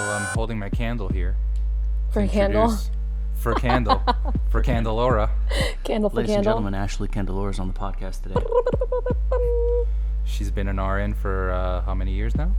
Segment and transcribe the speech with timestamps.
[0.00, 1.36] I'm holding my candle here.
[2.10, 2.62] For to candle?
[2.64, 2.90] introduce-
[3.36, 4.02] For candle.
[4.48, 5.30] for Candelora.
[5.84, 8.40] Candle for Ladies and gentlemen, Ashley Candelora is on the podcast today.
[10.24, 12.50] She's been an RN for uh, how many years now?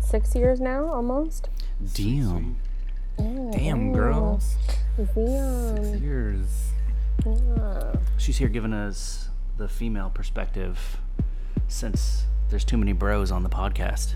[0.00, 1.48] Six years now, almost.
[1.94, 2.56] Damn.
[3.18, 4.40] Damn, girl.
[4.96, 6.02] Six Damn.
[6.02, 6.72] years.
[8.18, 10.98] She's here giving us the female perspective
[11.68, 14.14] since there's too many bros on the podcast.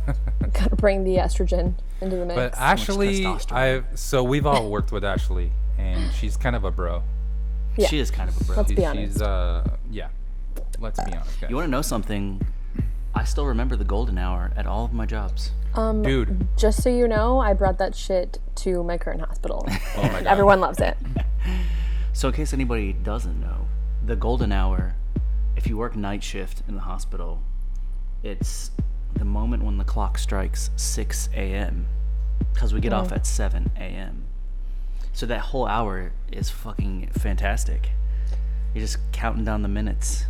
[0.52, 2.34] Gotta bring the estrogen into the mix.
[2.36, 3.52] But Ashley, testosterone.
[3.52, 7.02] I've so we've all worked with Ashley, and she's kind of a bro.
[7.76, 7.86] Yeah.
[7.88, 8.56] She is kind of a bro.
[8.56, 9.12] Let's She- be honest.
[9.14, 10.08] She's uh, yeah.
[10.78, 11.48] Let's be honest, guys.
[11.50, 12.44] You want to know something?
[13.14, 15.50] I still remember the golden hour at all of my jobs.
[15.74, 19.64] um, Dude, just so you know, I brought that shit to my current hospital.
[19.96, 20.26] oh my god.
[20.26, 20.96] Everyone loves it.
[22.14, 23.66] So, in case anybody doesn't know,
[24.04, 24.94] the golden hour,
[25.56, 27.42] if you work night shift in the hospital,
[28.22, 28.70] it's
[29.14, 31.86] the moment when the clock strikes 6 a.m.
[32.52, 33.16] Because we get off mm.
[33.16, 34.24] at 7 a.m.
[35.12, 37.90] So, that whole hour is fucking fantastic.
[38.74, 40.24] You're just counting down the minutes.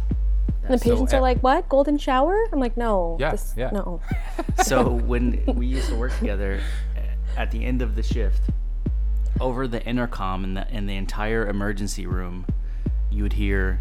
[0.64, 1.68] And the So, patients are like, "What?
[1.68, 3.16] Golden shower?" I'm like, "No.
[3.20, 3.70] Yeah, this- yeah.
[3.70, 4.00] No."
[4.64, 6.60] So, when we used to work together,
[7.36, 8.42] at the end of the shift,
[9.40, 12.46] over the intercom in the, in the entire emergency room,
[13.10, 13.80] you would hear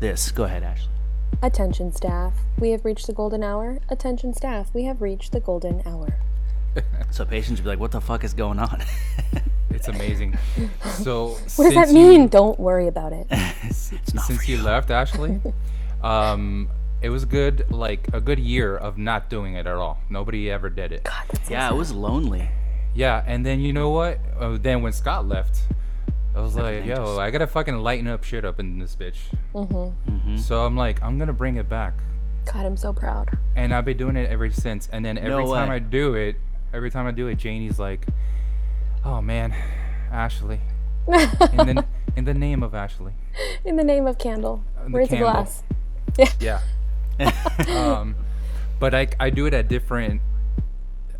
[0.00, 0.30] this.
[0.30, 0.93] Go ahead, Ashley.
[1.42, 3.78] Attention staff, we have reached the golden hour.
[3.88, 6.14] Attention staff, we have reached the golden hour.
[7.10, 8.82] So patients would be like, "What the fuck is going on?"
[9.70, 10.38] It's amazing.
[11.02, 12.28] So What does that mean?
[12.28, 13.26] Don't worry about it.
[13.30, 14.62] it's not since for you you.
[14.62, 15.40] left, Ashley,
[16.02, 16.70] um,
[17.02, 19.98] it was good, like a good year of not doing it at all.
[20.08, 21.02] Nobody ever did it.
[21.04, 21.76] God, that's so Yeah, it sad.
[21.78, 22.48] was lonely.
[22.94, 24.20] Yeah, and then you know what?
[24.38, 25.58] Uh, then when Scott left,
[26.34, 29.18] I was like, yo, I gotta fucking lighten up shit up in this bitch.
[29.54, 30.36] Mm-hmm.
[30.38, 31.94] So I'm like, I'm gonna bring it back,
[32.52, 33.38] God, I'm so proud.
[33.54, 34.88] and I've been doing it ever since.
[34.92, 35.76] And then every No time way.
[35.76, 36.36] I do it,
[36.72, 38.06] every time I do it, Janie's like,
[39.04, 39.54] oh man,
[40.10, 40.60] Ashley,
[41.06, 41.14] in
[41.56, 41.84] the
[42.16, 43.12] in the name of Ashley.
[43.64, 44.64] In the name of candle.
[44.84, 45.32] the Where's the candle.
[45.32, 45.62] glass?
[46.40, 46.60] Yeah.
[47.68, 48.14] um,
[48.80, 50.20] but I, I do it at different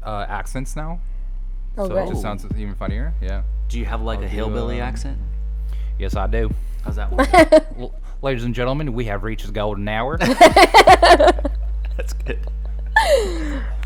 [0.02, 1.00] uh, accents now,
[1.78, 2.08] Oh, so it good.
[2.10, 3.14] just sounds even funnier.
[3.22, 3.42] Yeah.
[3.69, 5.19] Do you have like a do, hillbilly um, accent?
[5.98, 6.50] Yes, I do.
[6.84, 7.28] How's that work?
[7.78, 10.16] L- ladies and gentlemen, we have reached the golden hour.
[11.97, 12.38] That's good.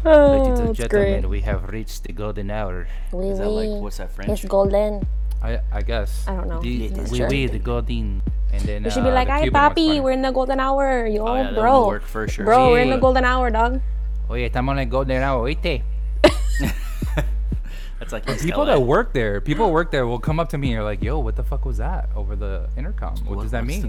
[0.04, 1.30] Oh, Ladies and that's gentlemen, great.
[1.30, 2.86] we have reached the golden hour.
[3.12, 3.80] Oui, Is that like oui.
[3.80, 4.30] what's that French?
[4.30, 5.06] It's golden.
[5.42, 6.24] I I guess.
[6.28, 6.60] I don't know.
[6.60, 7.28] The- I'm not Oui, sure.
[7.28, 8.22] the golden.
[8.52, 10.00] And then You should uh, be like, the "Hey, Cuban one's papi, funny.
[10.00, 12.44] we're in the golden hour, yo, Oh, yeah, that bro, work for sure.
[12.46, 13.80] bro, we're in the golden hour, dog."
[14.30, 15.82] Oye, estamos en el golden hour, oíste.
[18.10, 18.76] That's like People LA.
[18.76, 21.02] that work there, people who work there will come up to me and are like,
[21.02, 23.16] "Yo, what the fuck was that over the intercom?
[23.26, 23.84] What, What- does that mean?"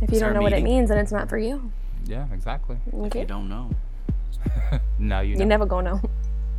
[0.00, 1.70] If you Is don't a know what it means, then it's not for you.
[2.06, 2.76] Yeah, exactly.
[2.86, 3.70] If you don't know.
[4.98, 5.40] now you know.
[5.40, 6.00] You never gonna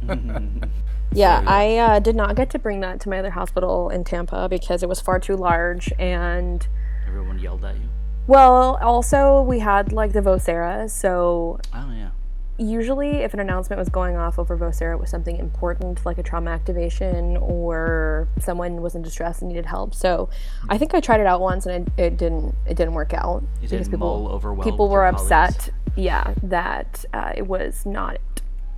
[0.04, 0.52] know.
[1.16, 1.46] Yeah, yeah.
[1.48, 4.82] I uh, did not get to bring that to my other hospital in Tampa because
[4.82, 5.94] it was far too large.
[6.00, 6.66] And
[7.08, 7.88] Everyone yelled at you.
[8.26, 12.10] well, also we had like the Vocera, so Oh yeah.
[12.58, 16.24] Usually if an announcement was going off over Vocera, it was something important like a
[16.24, 19.96] trauma activation or someone was in distress and needed help.
[19.96, 20.30] So
[20.70, 23.44] I think I tried it out once and it, it didn't it didn't work out
[23.62, 25.32] You because people people were your colleagues?
[25.32, 25.70] upset.
[25.96, 28.20] Yeah, that uh, it was not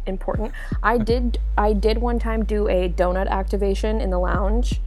[0.05, 0.51] important.
[0.83, 4.81] I did I did one time do a donut activation in the lounge.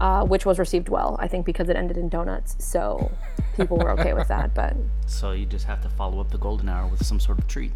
[0.00, 2.56] Uh, which was received well, I think, because it ended in donuts.
[2.58, 3.08] So
[3.54, 4.52] people were okay with that.
[4.52, 4.74] But
[5.06, 7.70] So you just have to follow up the golden hour with some sort of treat.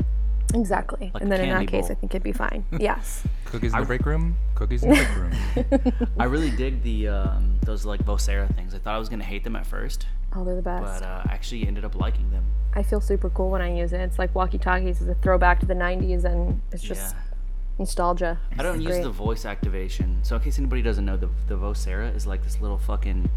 [0.54, 1.10] Exactly.
[1.12, 1.90] Like and then in candy that case.
[1.90, 2.64] I think it'd be fine.
[2.78, 3.24] yes.
[3.46, 4.36] Cookies in the break room.
[4.54, 6.08] Cookies in the break room.
[6.18, 8.74] I really dig the um, those like Vocera things.
[8.74, 11.00] I thought I was gonna hate them at first, Oh, they're the best.
[11.00, 12.44] but uh, I actually ended up liking them.
[12.74, 14.00] I feel super cool when I use it.
[14.00, 17.22] It's like walkie talkies is a throwback to the 90s, and it's just yeah.
[17.78, 18.38] nostalgia.
[18.58, 19.02] I don't use great.
[19.02, 20.18] the voice activation.
[20.22, 23.30] So in case anybody doesn't know, the the Vocera is like this little fucking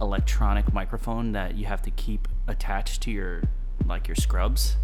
[0.00, 3.42] electronic microphone that you have to keep attached to your
[3.86, 4.76] like your scrubs,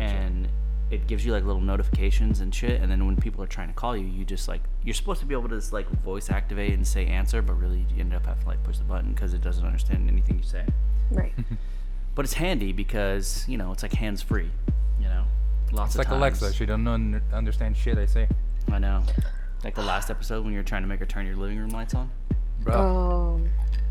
[0.00, 0.48] and
[0.90, 2.80] it gives you like little notifications and shit.
[2.80, 5.26] And then when people are trying to call you, you just like you're supposed to
[5.26, 8.26] be able to just like voice activate and say answer, but really you end up
[8.26, 10.64] having to like push the button because it doesn't understand anything you say.
[11.10, 11.32] Right.
[12.16, 14.48] But it's handy because you know it's like hands free.
[15.00, 15.24] You know,
[15.72, 16.40] lots It's of like times.
[16.40, 16.52] Alexa.
[16.52, 18.28] She don't un- understand shit I say.
[18.70, 19.02] I know.
[19.64, 21.70] Like the last episode when you were trying to make her turn your living room
[21.70, 22.08] lights on.
[22.60, 23.83] Bro, Oh, it's bullshit.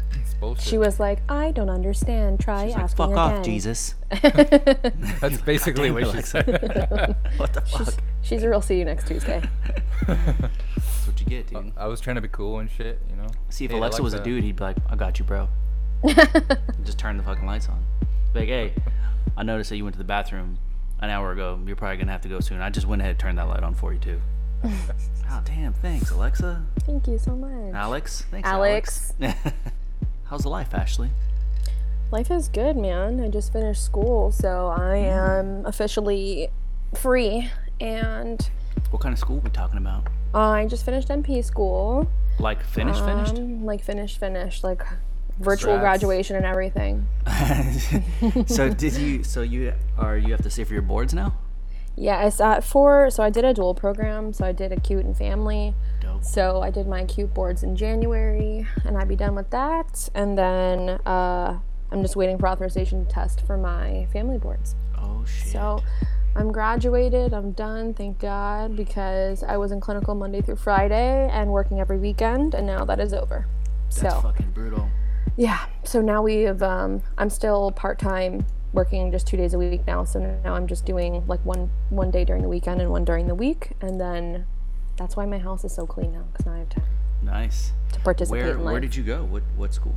[0.60, 2.40] She was like, I don't understand.
[2.40, 3.46] Try She's like, asking "Fuck off.
[3.46, 6.46] Jesus." That's basically what she said.
[7.38, 7.86] what the fuck?
[7.86, 9.42] She's, she's a real see you next Tuesday.
[10.08, 11.72] That's what you get, dude.
[11.78, 13.28] I was trying to be cool and shit, you know.
[13.50, 15.48] See, if Hey, Alexa was a dude, he'd be like, "I got you, bro."
[16.84, 17.84] Just turn the fucking lights on.
[18.34, 18.74] Be like, hey,
[19.38, 20.58] I noticed that you went to the bathroom
[21.00, 21.60] an hour ago.
[21.66, 22.62] You're probably gonna have to go soon.
[22.62, 24.20] I just went ahead and turned that light on for you too.
[24.66, 25.74] oh damn!
[25.74, 26.66] Thanks, Alexa.
[26.82, 27.74] Thank you so much.
[27.74, 28.26] Alex.
[28.32, 29.14] Thanks, Alex.
[29.22, 29.44] Alex.
[30.34, 31.12] How's the life, Ashley?
[32.10, 33.22] Life is good, man.
[33.22, 36.50] I just finished school, so I am officially
[36.96, 38.50] free, and
[38.90, 40.08] What kind of school we talking about?
[40.34, 42.10] I just finished NP school.
[42.40, 43.36] Like finished, finished?
[43.38, 44.82] Um, like finished, finished, like
[45.38, 46.00] virtual Congrats.
[46.00, 47.06] graduation and everything.
[48.48, 49.24] so did you?
[49.24, 51.36] So you are you have to sit for your boards now?
[51.96, 54.34] Yeah, I sat for so I did a dual program.
[54.34, 55.76] So I did acute and family.
[56.24, 60.10] So I did my acute boards in January, and I'd be done with that.
[60.16, 61.60] And then uh,
[61.92, 64.76] I'm just waiting for authorization to test for my family boards.
[64.98, 65.52] Oh shit.
[65.52, 65.84] So
[66.36, 67.34] I'm graduated.
[67.34, 72.00] I'm done, thank God, because I was in clinical Monday through Friday and working every
[72.00, 73.46] weekend, and now that is over.
[73.90, 74.90] That's so fucking brutal.
[75.38, 76.64] yeah, so now we have.
[76.64, 80.06] Um, I'm still part time, working just two days a week now.
[80.06, 83.28] So now I'm just doing like one one day during the weekend and one during
[83.28, 84.48] the week, and then
[84.98, 86.84] that's why my house is so clean now because now I have time
[87.24, 87.72] Nice.
[87.94, 89.24] to participate Where where did you go?
[89.24, 89.96] What what school?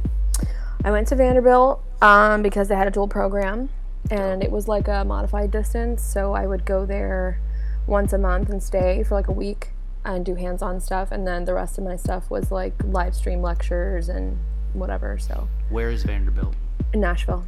[0.84, 3.70] I went to Vanderbilt um, because they had a dual program,
[4.10, 6.02] and it was like a modified distance.
[6.02, 7.40] So I would go there
[7.86, 9.70] once a month and stay for like a week
[10.04, 13.42] and do hands-on stuff, and then the rest of my stuff was like live stream
[13.42, 14.38] lectures and
[14.74, 15.18] whatever.
[15.18, 16.54] So Where is Vanderbilt?
[16.92, 17.44] in Nashville,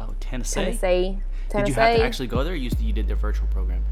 [0.00, 0.60] Oh, Tennessee.
[0.60, 1.18] Tennessee,
[1.48, 1.58] Tennessee.
[1.58, 2.52] Did you have to actually go there?
[2.52, 3.82] Or you you did the virtual program.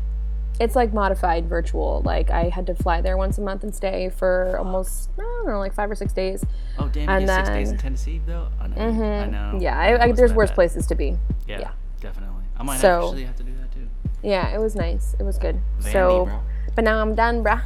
[0.58, 2.02] It's like modified virtual.
[2.04, 5.46] Like I had to fly there once a month and stay for almost I don't
[5.46, 6.44] know, like five or six days.
[6.78, 7.08] Oh damn!
[7.08, 8.48] And you six days in Tennessee though.
[8.60, 8.76] I know.
[8.76, 9.58] Mm-hmm.
[9.60, 10.54] Yeah, know I, I, there's worse bad.
[10.56, 11.16] places to be.
[11.46, 11.70] Yeah, yeah.
[12.00, 12.44] definitely.
[12.56, 13.88] I might So- actually have to do that too.
[14.22, 15.14] Yeah, it was nice.
[15.18, 15.60] It was good.
[15.80, 16.40] Vandy, so, bro.
[16.74, 17.62] but now I'm done, bruh.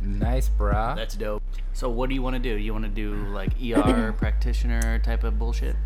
[0.00, 0.96] Nice, brah.
[0.96, 1.42] That's dope.
[1.74, 2.56] So what do you want to do?
[2.56, 5.76] You want to do like ER practitioner type of bullshit?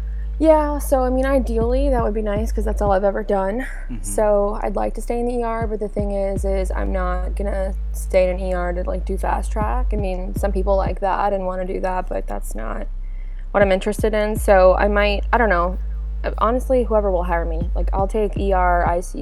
[0.43, 3.65] Yeah, so I mean, ideally that would be nice because that's all I've ever done.
[4.00, 7.37] So I'd like to stay in the ER, but the thing is, is I'm not
[7.37, 9.91] gonna stay in an ER to like do fast track.
[9.93, 12.89] I mean, some people like that and want to do that, but that's not
[13.53, 14.35] what I'm interested in.
[14.35, 15.79] So I might, I don't know.
[16.39, 19.15] Honestly, whoever will hire me, like I'll take ER, ICU,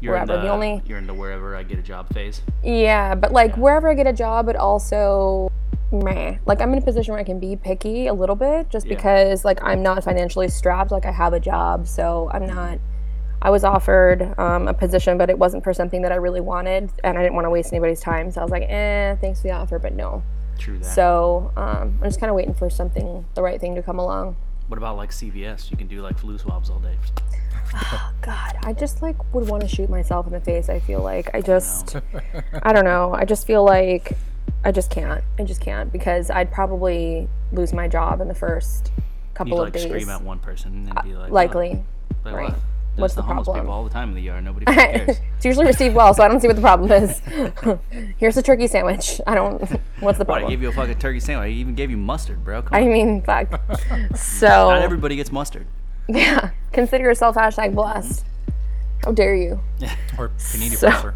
[0.00, 0.34] You're wherever.
[0.34, 2.42] in the, the only you're in the wherever I get a job phase.
[2.62, 5.50] Yeah, but like wherever I get a job, but also,
[5.94, 6.36] meh.
[6.46, 8.94] Like I'm in a position where I can be picky a little bit, just Yeah.
[8.96, 10.90] because like I'm not financially strapped.
[10.90, 12.78] Like I have a job, so I'm not.
[13.42, 16.90] I was offered um, a position, but it wasn't for something that I really wanted,
[17.02, 18.30] and I didn't want to waste anybody's time.
[18.30, 20.22] So I was like, eh, thanks for the offer, but no.
[20.58, 20.84] True that.
[20.86, 24.36] So um, I'm just kind of waiting for something, the right thing to come along.
[24.68, 25.70] what about like CVS?
[25.70, 26.96] You can do like flu swabs all day.
[27.74, 30.68] Oh God, I just like would want to shoot myself in the face.
[30.70, 31.96] I feel like I just,
[32.62, 33.12] I don't know.
[33.14, 34.12] I just feel like
[34.64, 35.22] I just can't.
[35.38, 38.90] I just can't because I'd probably lose my job in the first
[39.34, 39.82] couple like of days.
[39.84, 41.82] scream at one person and then be like, Likely.
[42.22, 42.24] "What?
[42.24, 42.50] Like, right.
[42.50, 42.58] what?
[42.96, 43.64] What's There's the homeless problem?
[43.66, 44.44] people all the time in the yard.
[44.44, 45.18] Nobody cares.
[45.36, 47.20] it's usually received well, so I don't see what the problem is.
[48.18, 49.20] Here's a turkey sandwich.
[49.26, 49.60] I don't.
[50.00, 51.46] What's the What, I gave you a fucking turkey sandwich.
[51.46, 52.62] I even gave you mustard, bro.
[52.62, 52.92] Come I on.
[52.92, 53.48] mean, fuck.
[54.14, 55.66] So not everybody gets mustard.
[56.08, 58.24] yeah, consider yourself hashtag blessed.
[59.04, 59.60] How dare you?
[60.16, 61.12] or panini So-.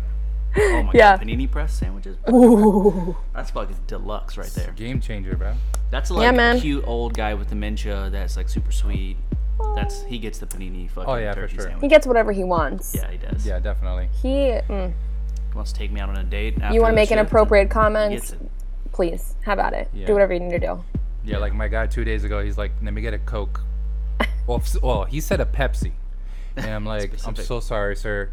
[0.56, 1.16] Oh my Yeah.
[1.16, 2.16] god, panini press sandwiches.
[2.30, 3.16] Ooh.
[3.34, 4.72] That's fucking deluxe right there.
[4.72, 5.54] Game changer, bro.
[5.90, 6.56] That's like man.
[6.56, 9.16] a cute old guy with dementia that's like super sweet.
[9.74, 11.70] That's he gets the panini fucking Oh, yeah, for turkey sure.
[11.80, 12.94] He gets whatever he wants.
[12.94, 13.46] Yeah, he does.
[13.46, 14.08] Yeah, definitely.
[14.22, 14.50] He.
[14.69, 14.93] Mm,
[15.50, 16.55] He wants to take me out on a date.
[16.56, 18.34] you want want to make an appropriate comment?
[18.93, 19.88] Please how about it.
[19.93, 20.06] Yeah.
[20.06, 20.84] Do whatever you need to do.
[21.24, 23.60] Yeah, like my guy two days ago, he's like, "Let me get a Coke."
[24.46, 25.93] Well, well, he said a Pepsi,
[26.56, 28.31] and I'm like, "I'm so sorry, sir.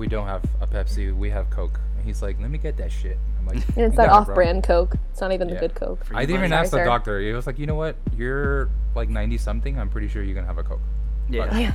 [0.00, 1.14] We don't have a Pepsi.
[1.14, 3.96] We have Coke." And he's like, "Let me get that shit." I'm like, And it's
[3.96, 4.96] that got it, off-brand Coke.
[5.10, 6.00] It's not even the good Coke.
[6.14, 6.60] I didn't even buddy.
[6.60, 6.84] ask the sir.
[6.86, 7.20] doctor.
[7.20, 7.96] He was like, "You know what?
[8.16, 9.78] You're like 90 something.
[9.78, 10.80] I'm pretty sure you're gonna have a Coke."
[11.28, 11.48] Yeah.
[11.52, 11.74] Oh, yeah.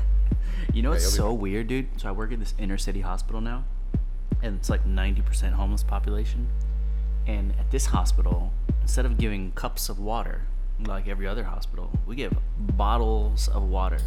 [0.73, 1.87] You know what's you'll be so weird, dude?
[2.01, 3.63] So I work at this inner city hospital now,
[4.41, 6.47] and it's like 90% homeless population.
[7.27, 8.51] And at this hospital,
[8.81, 10.41] instead of giving cups of water
[10.83, 13.99] like every other hospital, we give bottles of water.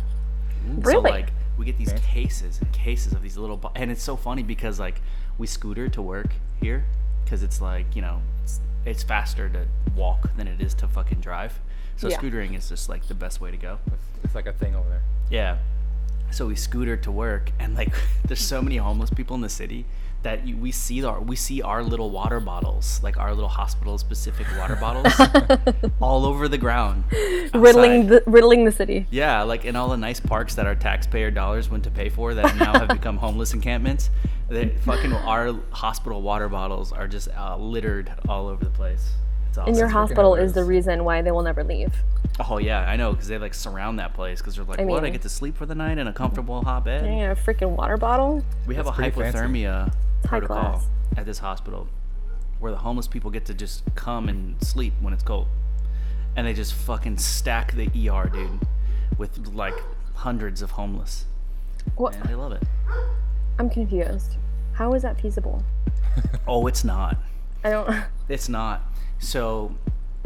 [0.85, 4.17] So like we get these cases and cases of these little, bo- and it's so
[4.17, 5.00] funny because like
[5.38, 6.29] we scooter to work
[6.61, 6.85] here
[7.25, 11.21] because it's like you know it's, it's faster to walk than it is to fucking
[11.21, 11.59] drive.
[11.97, 12.19] So Yeah.
[12.19, 13.79] scootering is just like the best way to go.
[14.23, 15.03] It's like a thing over there.
[15.31, 15.59] Yeah.
[16.31, 17.93] So we scooter to work, and like,
[18.25, 19.85] there's so many homeless people in the city
[20.22, 23.98] that you, we see our we see our little water bottles, like our little hospital
[23.98, 25.12] specific water bottles,
[26.00, 27.04] all over the ground,
[27.54, 29.06] riddling the riddling the city.
[29.10, 32.34] Yeah, like in all the nice parks that our taxpayer dollars went to pay for
[32.34, 34.10] that now have become homeless encampments.
[34.48, 39.12] The fucking our hospital water bottles are just uh, littered all over the place.
[39.50, 39.68] It's awesome.
[39.68, 41.94] And your freaking hospital is the reason why they will never leave.
[42.48, 45.04] oh yeah, I know because they like surround that place because they're like, I what?
[45.04, 47.04] I get to sleep for the night in a comfortable hot bed.
[47.04, 48.42] You know, a freaking water bottle.
[48.66, 49.84] We have That's a hypothermia.
[49.84, 49.98] fancy.
[50.25, 50.87] Protocol class.
[51.16, 51.88] at this hospital.
[52.60, 55.46] where the homeless people get to just come and sleep when it's cold,
[56.37, 58.58] and they just fucking stack the ER, dude,
[59.16, 59.75] with like
[60.14, 61.26] hundreds of homeless,
[61.96, 62.14] What?
[62.16, 62.62] and they love it.
[63.58, 64.37] I'm confused.
[64.72, 65.62] How is that feasible?
[66.48, 67.16] Oh, it's not.
[67.62, 67.88] I don't.
[68.28, 68.82] It's not.
[69.20, 69.75] So,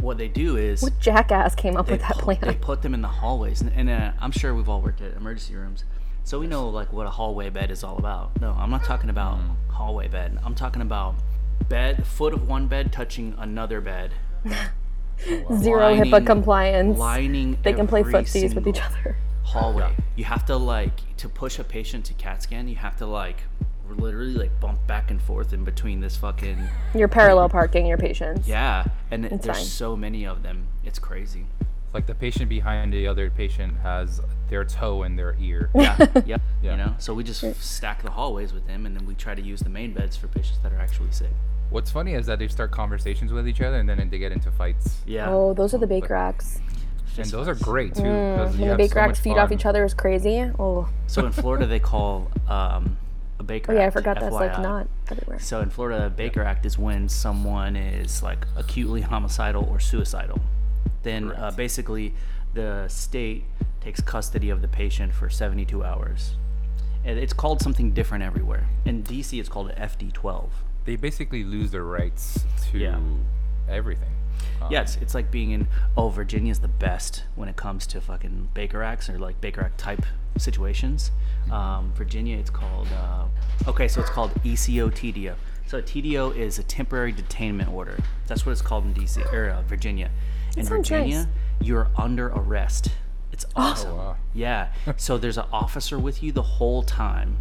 [0.00, 3.02] what they do is What jackass came up with that put, they put them in
[3.02, 5.84] the hallways, and, and uh, I'm sure we've all worked at emergency rooms,
[6.24, 8.40] so we know like what a hallway bed is all about.
[8.40, 9.54] No, I'm not talking about mm.
[9.68, 10.38] hallway bed.
[10.44, 11.14] I'm talking about
[11.68, 14.12] bed, foot of one bed touching another bed,
[15.24, 16.98] Zero HIPAA compliance.
[16.98, 17.58] lining.
[17.62, 19.16] They can play footsies with each other.
[19.42, 19.94] Hallway.
[20.16, 22.68] You have to like to push a patient to CAT scan.
[22.68, 23.42] You have to like
[23.88, 26.58] literally like bump back and forth in between this fucking
[26.94, 28.48] You're parallel parking your patients.
[28.48, 29.66] yeah, and it, there's fine.
[29.66, 30.66] so many of them.
[30.84, 31.46] It's crazy.
[31.94, 35.70] Like the patient behind the other patient has their toe in their ear.
[35.74, 35.96] Yeah,
[36.26, 36.40] yep.
[36.62, 36.70] Yeah.
[36.72, 39.42] You know, so we just stack the hallways with them, and then we try to
[39.42, 41.30] use the main beds for patients that are actually sick.
[41.70, 44.50] What's funny is that they start conversations with each other and then they get into
[44.50, 44.98] fights.
[45.06, 45.30] Yeah.
[45.30, 46.60] Oh, those are the Baker Acts.
[47.16, 48.02] And those are great too.
[48.02, 50.50] because you When the have bake so racks much feed off each other is crazy.
[50.58, 52.96] Oh, So in Florida, they call um,
[53.38, 54.62] a Baker oh yeah, I Act, forgot that's like FYI.
[54.62, 55.38] not everywhere.
[55.40, 60.40] So in Florida, a Baker Act is when someone is like acutely homicidal or suicidal.
[61.02, 62.14] Then uh, basically,
[62.54, 63.44] the state
[63.80, 66.36] takes custody of the patient for 72 hours.
[67.04, 68.68] And it's called something different everywhere.
[68.84, 70.48] In DC, it's called an FD12.
[70.84, 73.00] They basically lose their rights to Yeah.
[73.68, 74.10] everything.
[74.60, 75.66] Um, Yeah, it's, it's like being in,
[75.96, 79.78] oh, Virginia's the best when it comes to fucking Baker Acts or like Baker Act
[79.78, 80.04] type
[80.38, 81.10] situations.
[81.50, 83.24] Um, Virginia, it's called, uh,
[83.68, 85.34] okay, so it's called ECO TDO.
[85.66, 87.98] So a TDO is a temporary detainment order.
[88.26, 90.10] That's what it's called in DC or uh, Virginia.
[90.56, 91.26] In sounds Virginia, nice.
[91.60, 92.88] you're under arrest.
[93.32, 93.92] It's awesome.
[93.92, 94.16] Oh, wow.
[94.34, 94.72] Yeah.
[94.96, 97.36] So there's an officer with you the whole time,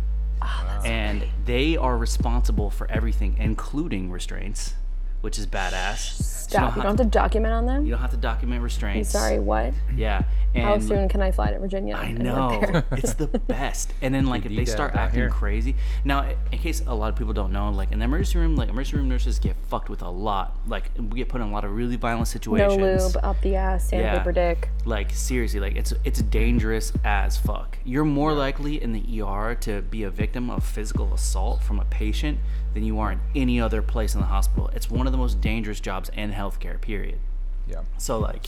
[0.86, 4.74] and they are responsible for everything, including restraints,
[5.22, 6.32] which is badass.
[6.52, 6.76] So Stop.
[6.76, 7.86] You don't have to document on them.
[7.86, 9.10] you don't have to document restraints.
[9.10, 9.74] Sorry, what?
[9.96, 10.24] Yeah.
[10.54, 11.96] And How soon can I fly to Virginia?
[11.96, 12.60] I know.
[12.92, 13.94] it's the best.
[14.02, 15.30] And then like if they start acting here.
[15.30, 15.78] crazy.
[16.04, 18.68] Now, in case a lot of people don't know, like in the emergency room, like
[18.68, 20.58] emergency room nurses get fucked with a lot.
[20.68, 22.70] Like we get put in a lot of really violent situations.
[22.70, 23.16] no situations.
[23.16, 24.70] lube, up the ass, sandpaper dick.
[24.84, 27.78] Like seriously, like it's it's dangerous as fuck.
[27.86, 31.86] You're more likely in the ER to be a victim of physical assault from a
[31.86, 32.40] patient
[32.74, 34.70] than you are in any other place in the hospital.
[34.74, 36.80] It's one of the most dangerous jobs in healthcare.
[36.80, 37.20] Period.
[37.68, 37.82] Yeah.
[37.98, 38.48] So like,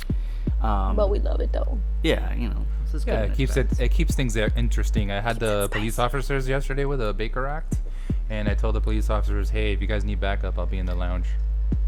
[0.61, 1.77] um, But we love it though.
[2.03, 5.11] yeah, you know, this is good Yeah, it keeps it it keeps things interesting.
[5.11, 7.77] I had the police officers yesterday with a Baker Act,
[8.29, 10.85] and I told the police officers, "Hey, if you guys need backup, I'll be in
[10.85, 11.27] the lounge."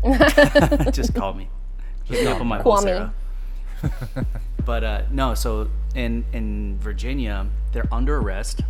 [0.91, 1.49] just call me.
[2.05, 3.11] Hit me up on my Kwame.
[3.81, 4.25] Vocera.
[4.65, 8.61] But uh, no, so in in Virginia, they're under arrest.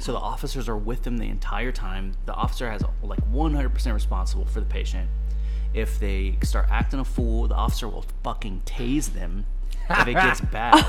[0.00, 2.12] So the officers are with them the entire time.
[2.26, 5.08] The officer has like 100% responsible for the patient.
[5.72, 9.46] If they start acting a fool, the officer will fucking tase them.
[9.90, 10.84] If it gets bad,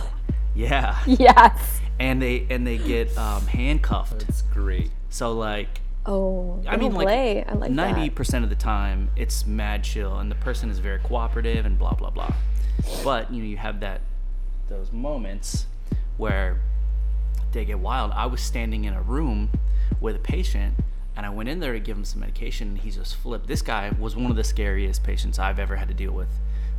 [0.55, 0.97] yeah.
[1.05, 1.81] Yes.
[1.99, 4.23] And they and they get um, handcuffed.
[4.27, 4.91] It's great.
[5.09, 7.07] So like Oh, I mean, like.
[7.07, 8.15] I like ninety that.
[8.15, 11.93] percent of the time, it's mad chill, and the person is very cooperative and blah
[11.93, 12.31] blah blah.
[13.03, 14.01] But you know, you have that
[14.69, 15.65] those moments
[16.17, 16.61] where
[17.51, 18.11] they get wild.
[18.11, 19.49] I was standing in a room
[20.01, 20.75] with a patient,
[21.15, 23.47] and I went in there to give him some medication, and he just flipped.
[23.47, 26.29] This guy was one of the scariest patients I've ever had to deal with.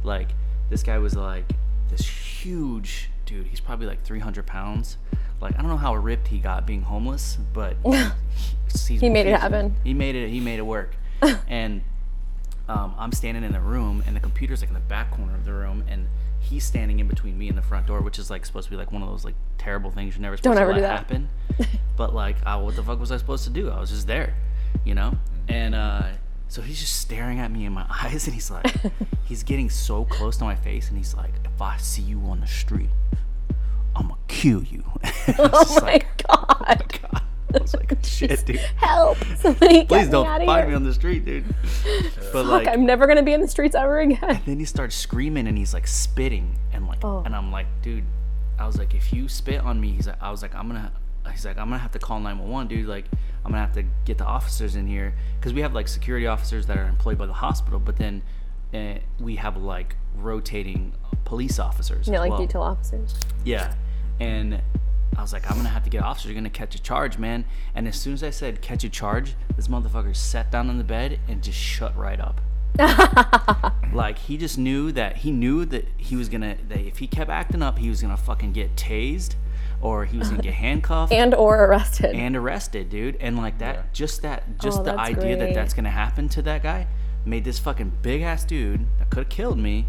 [0.05, 0.31] Like
[0.71, 1.45] this guy was like
[1.91, 3.47] this huge dude.
[3.47, 4.99] He's probably like three hundred pounds.
[5.41, 7.77] Like I don't know how ripped he got being homeless, but
[8.89, 9.77] he, He made it happen.
[9.85, 10.31] He made it.
[10.31, 10.95] He made it work.
[11.49, 11.83] and
[12.69, 15.45] um, I'm standing in the room, and the computer's like in the back corner of
[15.45, 16.09] the room, and
[16.47, 18.77] he's standing in between me and the front door, which is like supposed to be
[18.77, 20.83] like one of those like terrible things you're never supposed Don't to ever let do
[20.83, 20.99] that.
[20.99, 21.29] happen.
[21.97, 23.71] but like, uh, what the fuck was I supposed to do?
[23.71, 24.35] I was just there,
[24.85, 25.15] you know.
[25.49, 26.05] And uh,
[26.49, 28.75] so he's just staring at me in my eyes, and he's like,
[29.25, 32.41] he's getting so close to my face, and he's like, if I see you on
[32.41, 32.91] the street,
[33.95, 34.85] I'm gonna kill you.
[35.39, 37.01] Oh my god.
[37.03, 37.23] God.
[37.55, 38.57] I was like, shit, dude.
[38.77, 39.19] Help!
[39.37, 40.69] Somebody Please me don't of find here.
[40.69, 41.45] me on the street, dude.
[42.33, 44.41] But Fuck, like, I'm never gonna be in the streets ever again.
[44.47, 47.23] then he starts screaming and he's like spitting and like, Oh.
[47.25, 48.05] and I'm like, dude,
[48.59, 50.93] I was like, if you spit on me, he's like, I was like, I'm gonna,
[51.31, 52.87] he's like, I'm gonna have to call 911, dude.
[52.89, 53.05] Like,
[53.45, 56.67] I'm gonna have to get the officers in here because we have like security officers
[56.67, 58.23] that are employed by the hospital, but then
[58.75, 60.93] uh, we have like rotating
[61.25, 62.09] police officers.
[62.09, 62.41] Yeah, as like well.
[62.41, 63.15] detail officers.
[63.45, 63.73] Yeah.
[64.21, 64.61] And
[65.17, 66.31] I was like, I'm gonna have to get officers.
[66.31, 67.45] You're gonna catch a charge, man.
[67.75, 70.85] And as soon as I said catch a charge, this motherfucker sat down on the
[70.85, 72.41] bed and just shut right up.
[73.93, 77.31] like he just knew that he knew that he was gonna that if he kept
[77.31, 79.35] acting up, he was gonna fucking get tased,
[79.81, 82.15] or he was gonna get handcuffed And or arrested.
[82.15, 83.17] and arrested, dude.
[83.21, 83.83] And like that, Yeah.
[83.93, 86.87] just that, oh, just Oh, the that's idea that that's gonna happen to that guy
[87.25, 89.87] made this fucking big ass dude that could have killed me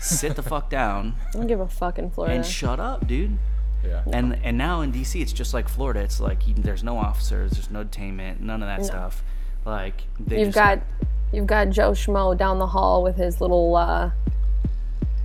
[0.00, 2.36] sit the fuck down I don't give a fucking Florida.
[2.36, 3.36] and shut up, dude.
[3.84, 4.02] Yeah.
[4.12, 6.00] And and now in DC, it's just like Florida.
[6.00, 9.22] It's like you, there's no officers, there's no detainment, none of that stuff.
[9.64, 10.80] Like they you've just, got
[11.32, 14.10] you've got Joe Schmo down the hall with his little uh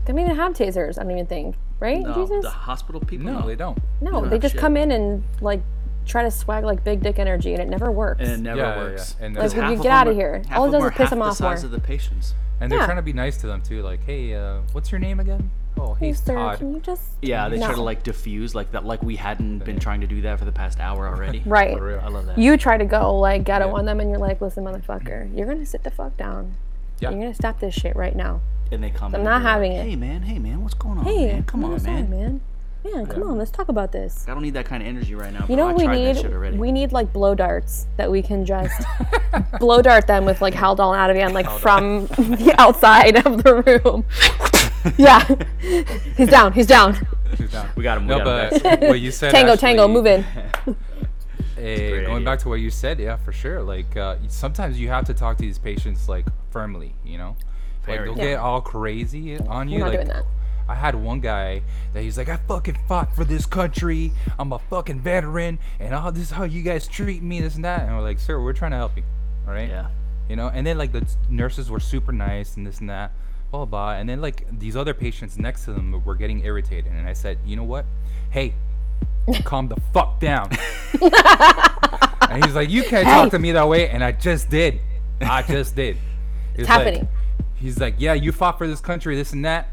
[0.06, 1.56] they don't even have tasers, I don't even think.
[1.80, 2.02] Right?
[2.02, 2.44] no, Jesus?
[2.44, 3.26] the hospital people.
[3.26, 3.78] No, they don't.
[4.02, 4.62] No, don't they just shit.
[4.62, 5.62] come in and like
[6.06, 8.22] try to swag like big dick energy and it never works.
[8.22, 9.16] and it never Yeah, yeah, works.
[9.20, 9.26] yeah.
[9.26, 10.42] And Because Like, would half you of get them outta are- here?
[10.48, 11.66] half All it does is piss half them the off size more.
[11.66, 12.34] of the patients.
[12.62, 12.86] And they're Yeah.
[12.86, 13.82] trying to be nice to them too.
[13.82, 15.50] Like, hey, uh, what's your name again?
[15.78, 16.58] Oh, hey, Hey, sir, Todd.
[16.60, 19.80] can you just Yeah, they try to like diffuse like that, like we hadn't been
[19.80, 21.42] trying to do that for the past hour already.
[21.46, 21.78] Right.
[21.78, 22.02] For real.
[22.04, 22.38] I love that.
[22.38, 23.74] You try to go like ghetto Yeah.
[23.74, 26.56] on them and you're like, listen, motherfucker, you're gonna sit the fuck down.
[27.00, 27.10] Yeah.
[27.10, 28.42] You're gonna stop this shit right now.
[28.72, 29.14] and they come.
[29.14, 29.90] I'm not having like, it.
[29.90, 31.06] Hey man, hey man, what's going on?
[31.06, 31.44] Hey, man?
[31.44, 32.10] come on, man.
[32.10, 32.42] man.
[32.86, 33.28] Man, come Yeah.
[33.30, 34.26] on, let's talk about this.
[34.28, 35.46] I don't need that kind of energy right now.
[35.48, 36.18] You know what we need?
[36.18, 36.58] That shit already.
[36.58, 38.74] We need like blow darts that we can just
[39.60, 44.04] blow dart them with like Haldol and Ativan like from the outside of the room.
[44.98, 45.24] yeah,
[46.18, 46.54] he's down.
[46.54, 46.96] He's down.
[47.38, 47.70] She's down.
[47.76, 48.08] We got him.
[48.08, 48.90] We No, got him, but guys.
[48.90, 49.32] what you said.
[49.32, 50.24] Tango, tango, actually- move in.
[51.56, 52.26] Hey, great going idea.
[52.26, 53.62] back to what you said, yeah, for sure.
[53.64, 57.36] Like uh, sometimes you have to talk to these patients like firmly, you know.
[57.88, 58.24] Like they'll Yeah.
[58.24, 59.80] get all crazy on you.
[59.80, 60.24] not like doing that.
[60.68, 61.62] I had one guy
[61.94, 64.14] that he's like, I fucking fought for this country.
[64.40, 67.66] I'm a fucking veteran, and all this is how you guys treat me, this and
[67.66, 67.82] that.
[67.82, 69.04] And we're like, sir, we're trying to help you,
[69.46, 69.68] all right?
[69.70, 69.88] yeah.
[70.30, 70.48] You know.
[70.48, 73.12] And then like the nurses were super nice and this and that,
[73.54, 73.66] blah blah.
[73.66, 74.00] blah.
[74.00, 77.38] And then like these other patients next to them were getting irritated, and I said,
[77.46, 77.86] you know what?
[78.32, 78.54] Hey,
[79.44, 80.50] calm the fuck down.
[82.30, 83.14] and he's like, you can't Hey.
[83.14, 84.80] talk to me that way, and I just did.
[85.22, 85.98] I just did.
[86.56, 87.08] It's like- happening.
[87.56, 89.70] he's like, yeah, you fought for this country, this and that,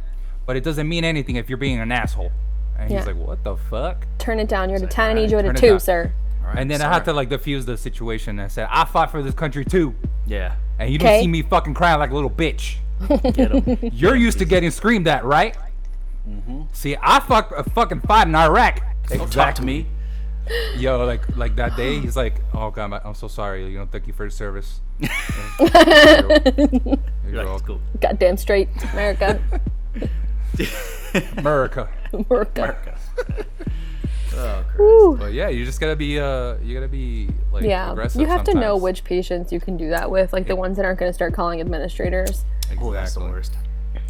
[0.47, 2.31] but it doesn't mean anything if you're being an asshole.
[2.79, 2.99] And Yeah.
[2.99, 4.07] he's like, what the fuck?
[4.19, 4.69] Turn it down.
[4.71, 5.11] You're at a like, ten.
[5.11, 5.81] I need you at a two, down.
[5.81, 6.13] sir.
[6.43, 8.39] All right, And then I had to like diffuse the situation.
[8.39, 9.95] and I said, I fought for this country too,
[10.27, 10.55] Yeah.
[10.79, 11.21] and you don't Okay.
[11.23, 12.77] see me fucking crying like a little bitch.
[13.09, 13.79] Get him.
[13.93, 15.57] You're used to getting screamed at, right?
[16.73, 18.83] See, I fuck, uh, fucking fight in Iraq.
[19.09, 19.87] Don't talk to me.
[20.77, 23.67] Yo, like like that day, he's like, "Oh God, I'm- I'm so sorry.
[23.71, 26.99] You know, thank you for your service." You're
[27.31, 27.81] You're like, cool.
[28.01, 29.41] Goddamn straight, America.
[31.37, 31.89] America.
[32.13, 32.99] America.
[34.83, 38.21] Oh, But yeah, you just gotta be uh, you gotta be like Yeah, aggressive.
[38.21, 40.85] you have to know which patients you can do that with, like the ones that
[40.87, 42.45] aren't going to start calling administrators.
[42.81, 43.55] Oh, that's the worst.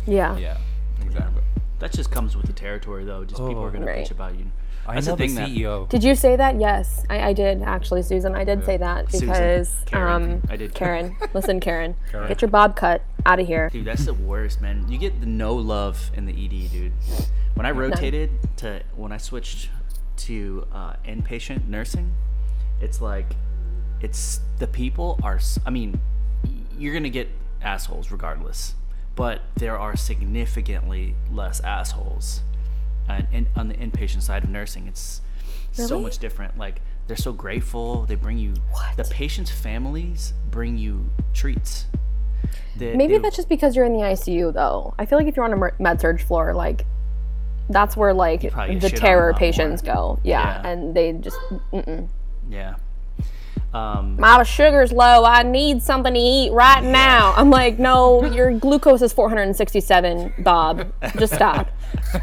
[0.06, 0.36] Yeah.
[0.36, 0.58] Yeah,
[1.04, 1.42] exactly.
[1.78, 3.24] That just comes with the territory, though.
[3.24, 4.46] Just people are gonna bitch about you.
[4.86, 5.88] I That's know the the, thing that- CEO.
[5.88, 6.58] Did you say that?
[6.58, 8.34] Yes, I, I did actually, Susan.
[8.34, 9.28] I did say that Susan.
[9.28, 10.22] because Karen.
[10.22, 10.74] um, I did.
[10.74, 12.28] Karen, listen, Karen, Karen.
[12.28, 13.68] get your bob cut out of here.
[13.70, 14.86] Dude, that's the worst, man.
[14.88, 16.92] You get the no love in the ED, dude.
[17.54, 19.68] When I rotated to when I switched
[20.18, 22.12] to uh, inpatient nursing,
[22.80, 23.36] it's like
[24.00, 25.38] it's the people are.
[25.66, 26.00] I mean,
[26.78, 27.28] you're gonna get
[27.62, 28.74] assholes regardless,
[29.16, 32.40] but there are significantly less assholes.
[33.08, 35.20] Uh, and, and on the inpatient side of nursing, it's
[35.72, 36.56] so much different.
[36.58, 38.04] Like they're so grateful.
[38.06, 38.54] They bring you
[38.96, 41.86] the patients' families bring you treats.
[42.76, 44.94] They- Maybe they- that's just because you're in the ICU, though.
[44.98, 46.84] I feel like if you're on a med surg floor, like
[47.68, 49.94] that's where like the shit on a terror patients more.
[49.94, 50.20] go.
[50.24, 50.68] Yeah, Yeah.
[50.70, 51.36] and they just
[51.72, 52.08] mm-mm.
[52.48, 52.74] Yeah.
[53.72, 55.24] Um, my sugar's low.
[55.24, 57.32] I need something to eat right now.
[57.36, 60.92] I'm like, no, your glucose is 467, Bob.
[61.18, 61.68] Just stop.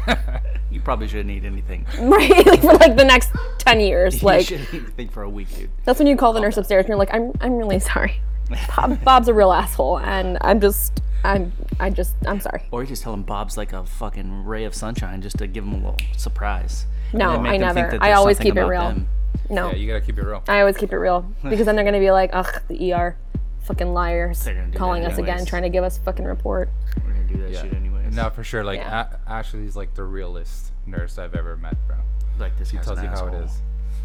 [0.70, 1.86] you probably shouldn't eat anything.
[2.00, 4.20] right, like for like the next 10 years.
[4.20, 5.70] you Like shouldn't eat anything for a week, dude.
[5.84, 8.20] that's when you call the nurse upstairs and you're like, I'm I'm really sorry.
[8.76, 12.62] Bob, Bob's a real asshole, and I'm just I'm I just I'm sorry.
[12.70, 15.64] Or you just tell him Bob's like a fucking ray of sunshine just to give
[15.64, 16.86] him a little surprise.
[17.12, 17.98] No, I never.
[18.02, 18.82] I always keep it real.
[18.82, 19.08] them.
[19.50, 20.42] No, Yeah, you gotta keep it real.
[20.48, 23.16] I always keep it real because then they're gonna be like, ugh, the ER,
[23.62, 26.24] fucking liars, They're gonna do that calling us again, trying to give us a fucking
[26.24, 26.68] report.
[27.04, 27.62] We're gonna do that Yeah.
[27.62, 28.14] shit anyways.
[28.14, 28.62] No, for sure.
[28.64, 29.08] Like Yeah.
[29.26, 31.96] A- Ashley's like the realest nurse I've ever met, bro.
[32.38, 33.60] like this She guy's tells an you how it is.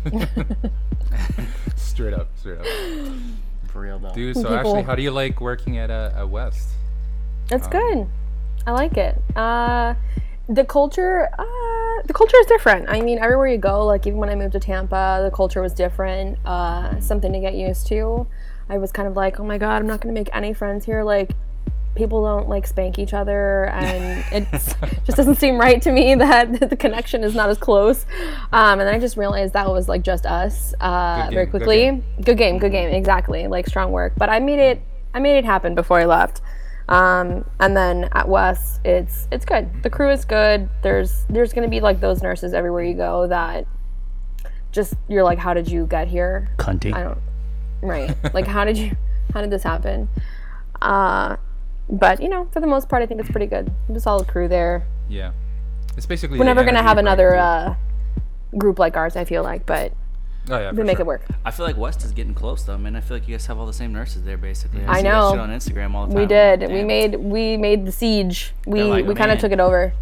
[1.75, 2.65] straight up, straight up.
[3.67, 4.13] For real though.
[4.13, 6.69] Dude, so People- Ashley, how do you like working at uh, at West?
[7.51, 8.08] It's Um, good.
[8.65, 9.21] I like it.
[9.36, 9.93] Uh,
[10.49, 12.89] the culture, uh, the culture is different.
[12.89, 15.73] I mean, everywhere you go, like even when I moved to Tampa, the culture was
[15.73, 16.38] different.
[16.45, 18.27] Uh, something to get used to.
[18.69, 21.03] I was kind of like, oh my god, I'm not gonna make any friends here.
[21.03, 21.32] Like,
[21.95, 24.47] people don't like spank each other, and it
[25.06, 28.06] just doesn't seem right to me that the connection is not as close.
[28.51, 30.73] Um, and then I just realized that was like just us.
[30.79, 31.77] Uh, Good very game, good quickly.
[31.77, 32.03] game.
[32.21, 33.47] good game, good game, exactly.
[33.47, 34.13] Like strong work.
[34.17, 34.82] But I made it.
[35.13, 36.41] I made it happen before I left.
[36.89, 39.84] Um, and then at West, it's it's good.
[39.84, 40.69] The crew is good.
[40.82, 43.65] There's there's gonna be like those nurses everywhere you go that
[44.72, 46.50] just you're like, how did you get here?
[46.58, 46.93] Cunty.
[46.93, 47.19] I don't.
[47.82, 48.15] Right.
[48.34, 48.96] Like, how did you?
[49.34, 50.10] How did this happen?
[50.82, 51.38] Uh,
[51.89, 53.72] but you know, for the most part, I think it's pretty good.
[53.89, 54.86] The solid crew there.
[55.10, 55.32] Yeah.
[55.96, 56.39] It's basically.
[56.39, 57.39] We're never gonna have break, another dude.
[57.39, 57.76] uh,
[58.58, 59.15] group like ours.
[59.15, 59.93] I feel like, but
[60.49, 60.71] Oh yeah.
[60.71, 61.03] we make sure.
[61.03, 61.25] it work.
[61.45, 62.95] I feel like West is getting close though, man.
[62.95, 64.84] I feel like you guys have all the same nurses there, basically.
[64.86, 65.32] I see that know.
[65.32, 66.21] shit on Instagram all the time.
[66.21, 66.71] We did.
[66.71, 68.53] We made we made the siege.
[68.65, 69.93] We like, we kind of took it over.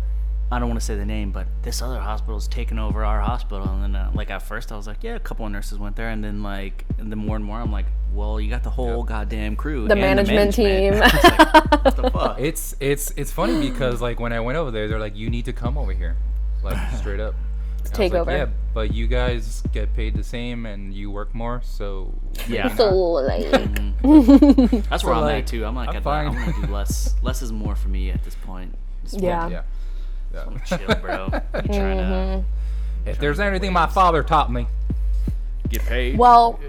[0.54, 3.70] I don't want to say the name, but this other hospital's taken over our hospital.
[3.70, 5.96] And then, uh, like at first, I was like, yeah, a couple of nurses went
[5.96, 8.70] there, and then like, and then more and more, I'm like, well, you got the
[8.70, 10.94] whole goddamn crew, The and management team.
[10.96, 12.40] I was like, what the fuck?
[12.40, 15.46] It's it's it's funny because like when I went over there, they're like, you need
[15.46, 16.18] to come over here,
[16.64, 17.36] like straight up.
[17.88, 18.32] I was take like, over.
[18.32, 22.14] Yeah, but you guys get paid the same and you work more, so
[22.48, 22.64] Yeah.
[22.64, 23.26] maybe So not.
[23.26, 23.52] like,
[24.90, 25.66] That's where So, I'm like, at too.
[25.66, 26.28] I'm like, I'm I'm.
[26.30, 27.16] I'm gonna do less.
[27.22, 28.74] less is more for me at this point.
[29.04, 29.48] Just Yeah.
[29.50, 29.62] yeah.
[30.34, 30.46] yeah.
[30.46, 31.30] wanna chill, bro.
[31.54, 32.42] I'm trying Mm-hmm.
[33.06, 34.68] to If there's anything my father taught me,
[35.70, 36.18] get paid.
[36.18, 36.60] well,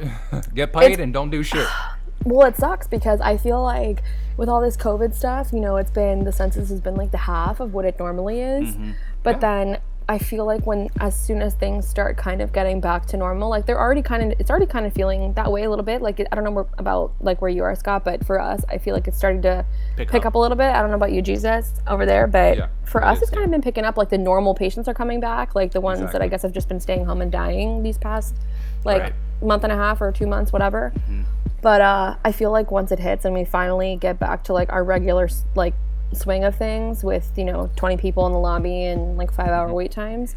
[0.55, 1.67] get paid and don't do shit.
[2.25, 4.03] well, it sucks because I feel like
[4.37, 7.19] with all this COVID stuff, you know, it's been the census has been like the
[7.19, 8.71] half of what it normally is.
[8.75, 8.93] Mm-hmm.
[9.23, 13.07] But then I feel like when as soon as things start kind of getting back
[13.07, 15.71] to normal, like they're already kind of it's already kind of feeling that way a
[15.71, 16.03] little bit.
[16.03, 18.79] Like I don't know where, about like where you are, Scott, but for us, I
[18.79, 19.65] feel like it's starting to
[19.97, 20.29] Pick pick, up.
[20.29, 20.35] up.
[20.35, 20.67] a little bit.
[20.73, 23.45] I don't know about you, Jesus, over there, but Yeah, for us, it's kind yeah.
[23.47, 23.97] of been picking up.
[23.97, 26.69] Like the normal patients are coming back, like the ones that I guess have just
[26.69, 28.35] been staying home and dying these past
[28.85, 29.13] like Right.
[29.43, 30.93] month and a half or two months, whatever.
[30.97, 31.23] Mm-hmm.
[31.61, 34.73] But uh, I feel like once it hits and we finally get back to like
[34.73, 35.75] our regular like
[36.15, 39.55] swing of things with you know 20 people in the lobby and like five Mm-hmm.
[39.55, 40.37] hour wait times,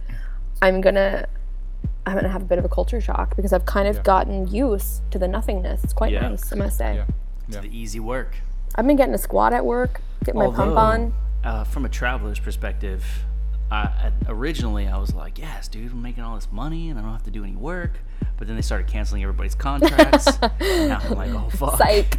[0.62, 1.28] I'm gonna
[2.06, 5.02] I'm gonna have a bit of a culture shock because I've kind of gotten used
[5.12, 5.84] to the nothingness.
[5.84, 6.30] It's quite Yeah.
[6.30, 6.96] nice, I must say.
[6.96, 7.06] Yeah.
[7.48, 7.62] Yeah.
[7.62, 8.36] the easy work.
[8.76, 11.14] I've been getting a squat at work, get my pump on.
[11.44, 13.04] Uh, from a traveler's perspective,
[13.71, 17.12] I, originally I was like, yes, dude, I'm making all this money and I don't
[17.12, 17.93] have to do any work.
[18.38, 20.28] But then they started canceling everybody's contracts.
[20.60, 21.78] and now I'm like, oh fuck.
[21.78, 22.17] Psych.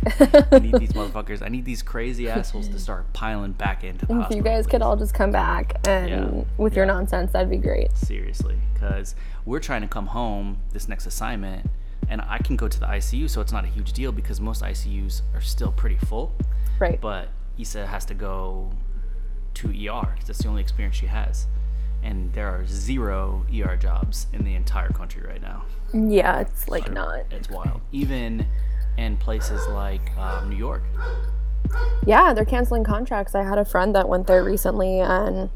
[0.53, 1.43] I need these motherfuckers.
[1.43, 4.37] I need these crazy assholes to start piling back into the if hospital.
[4.39, 6.45] you guys could all just come back and Yeah.
[6.57, 7.95] with your nonsense, that'd be great.
[7.97, 11.69] seriously, because we're trying to come home this next assignment,
[12.09, 14.63] and I can go to the ICU, so it's not a huge deal because most
[14.63, 16.33] ICUs are still pretty full.
[16.79, 17.01] Right.
[17.01, 17.29] But
[17.59, 18.71] Issa has to go
[19.57, 21.47] to ER because that's the only experience she has,
[22.03, 25.65] and there are zero ER jobs in the entire country right now.
[25.93, 27.25] yeah, it's like not.
[27.31, 27.81] It's wild.
[27.93, 28.47] Even
[28.97, 30.83] in places like um, New York.
[32.07, 33.35] Yeah, they're canceling contracts.
[33.35, 35.51] I had a friend that went there recently and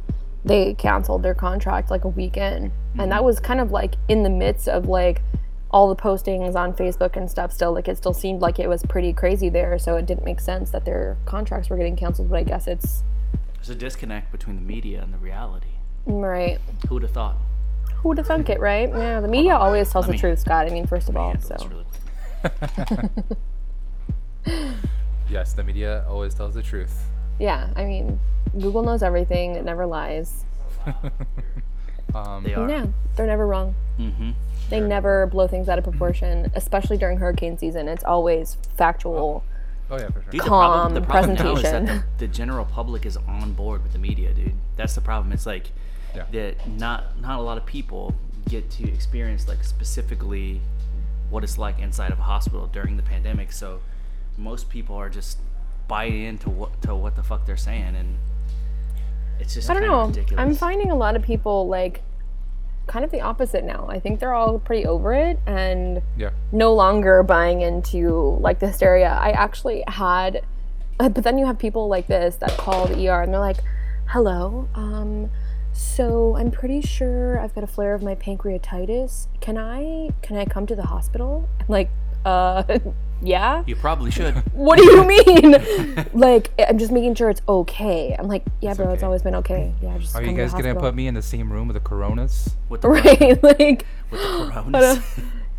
[0.44, 2.72] they canceled their contract like a weekend.
[2.98, 5.22] And that was kind of like in the midst of like
[5.70, 8.82] all the postings on Facebook and stuff still like it still seemed like it was
[8.84, 12.36] pretty crazy there, so it didn't make sense that their contracts were getting canceled, but
[12.36, 13.04] I guess it's
[13.60, 15.68] There's a disconnect between the media and the reality.
[16.06, 16.58] right.
[16.88, 17.36] Who would have thought?
[17.96, 18.88] Who would have thunk it, right?
[18.88, 20.66] Yeah, the media always tells the me- truth, Scott.
[20.66, 21.84] I mean, first of all, so really.
[25.28, 27.04] Yes, the media always tells the truth.
[27.38, 28.18] yeah, I mean,
[28.58, 29.54] Google knows everything.
[29.54, 30.44] It never lies.
[32.12, 32.68] Um, They are.
[32.68, 33.72] Yeah, they're never wrong.
[34.00, 34.30] Mm-hmm.
[34.68, 37.86] They never blow things out of proportion, especially during hurricane season.
[37.86, 39.44] It's always factual.
[39.46, 39.48] Oh
[39.90, 40.30] Oh, yeah, for sure.
[40.30, 43.82] Dude, the problem, the problem now is that the, the general public is on board
[43.82, 44.52] with the media, dude.
[44.76, 45.32] That's the problem.
[45.32, 45.70] It's like
[46.14, 46.24] Yeah.
[46.32, 48.14] that not not a lot of people
[48.48, 50.60] get to experience like specifically
[51.28, 53.52] what it's like inside of a hospital during the pandemic.
[53.52, 53.80] So
[54.38, 55.38] most people are just
[55.88, 58.16] buying into what to what the fuck they're saying, and
[59.40, 60.06] it's just I don't kinda know.
[60.06, 60.38] ridiculous.
[60.40, 62.02] I'm finding a lot of people like
[62.90, 63.86] kind of the opposite now.
[63.88, 66.30] I think they're all pretty over it and Yeah.
[66.50, 69.10] no longer buying into like the hysteria.
[69.20, 70.42] I actually had,
[70.98, 73.58] but then you have people like this that call the ER and they're like,
[74.06, 75.30] "Hello, um,
[75.72, 79.28] so I'm pretty sure I've got a flare of my pancreatitis.
[79.40, 81.90] Can I can I come to the hospital?" I'm like,
[82.24, 82.64] "Uh,
[83.22, 84.34] yeah." You probably should.
[84.52, 85.56] What do you mean?
[86.14, 88.14] like, I'm just making sure it's okay.
[88.18, 89.72] I'm like, yeah, bro, it's always been okay.
[89.82, 91.74] Yeah, just Are come you to guys gonna put me in the same room with
[91.74, 92.56] the Coronas?
[92.68, 93.42] With the right?
[93.42, 94.98] like, with the coronas.
[94.98, 95.00] Uh,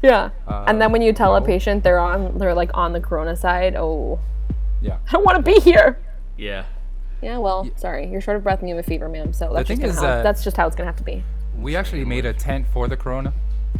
[0.01, 0.29] yeah.
[0.47, 3.35] and then um, when you tell a patient they're on, they're like on the corona
[3.35, 3.75] side.
[3.75, 4.19] Oh,
[4.81, 4.97] Yeah.
[5.07, 5.97] I don't want to be here.
[6.37, 6.65] yeah.
[7.23, 9.31] Yeah, well, sorry, you're short of breath and you have a fever, ma'am.
[9.31, 11.03] So that's thing just is gonna how, that- that's just how it's gonna have to
[11.03, 11.23] be.
[11.55, 13.31] We actually made a tent for the Corona,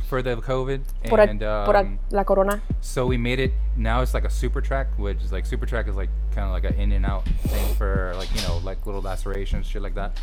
[0.08, 2.62] for the COVID, Por, a- and por a- um, la corona.
[2.82, 3.52] so we made it.
[3.78, 6.52] Now it's like a super track, which is like super track is like kind of
[6.52, 9.96] like an in and out thing for like you know like little lacerations, shit like
[9.96, 10.18] that.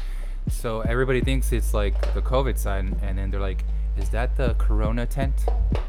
[0.50, 3.64] So everybody thinks it's like the COVID side, and then they're like,
[3.98, 5.35] "Is that the Corona tent?"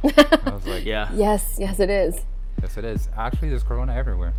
[0.04, 1.10] I was like, Yeah.
[1.14, 2.22] Yes, yes, it is.
[2.62, 4.34] "Yes, it is." Actually, there's Corona everywhere.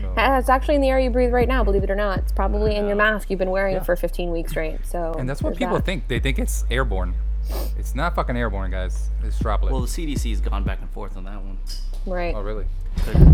[0.00, 1.62] So Uh, It's actually in the air you breathe right now.
[1.64, 3.82] Believe it or not, it's probably in your mask you've been wearing Yeah.
[3.82, 4.86] for 15 weeks straight.
[4.86, 5.84] So and that's what people that.
[5.84, 6.08] think.
[6.08, 7.14] They think it's airborne.
[7.78, 9.08] It's not fucking airborne, guys.
[9.24, 9.72] It's droplet.
[9.72, 11.58] Well, the CDC's gone back and forth on that one.
[12.06, 12.34] Right.
[12.34, 12.66] oh, really?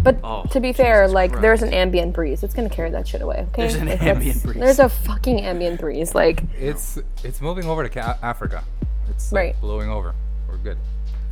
[0.03, 1.79] But Oh, to be fair, Jesus like there's an Christ.
[1.81, 2.43] ambient breeze.
[2.45, 3.47] It's gonna carry that shit away.
[3.51, 3.63] Okay.
[3.63, 4.57] There's an Like, that's- ambient breeze.
[4.61, 6.15] There's a fucking ambient breeze.
[6.15, 8.63] Like It's it's moving over to Ca- Africa.
[9.11, 9.61] It's like, Right.
[9.61, 10.15] blowing over.
[10.49, 10.79] We're good.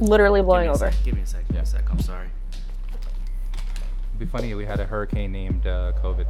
[0.01, 0.91] literally Give blowing me a over.
[0.91, 1.05] sec.
[1.05, 1.47] Give me a sec.
[1.47, 1.89] Give me a sec.
[1.91, 2.29] I'm sorry.
[4.09, 6.27] It'd be funny if we had a hurricane named uh, COVID.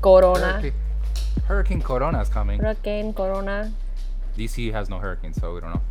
[0.00, 0.52] Corona.
[0.52, 0.72] Hurricane,
[1.46, 2.60] Hurricane Corona is coming.
[2.60, 3.72] Hurricane Corona.
[4.38, 5.82] DC has no hurricane, so we don't know.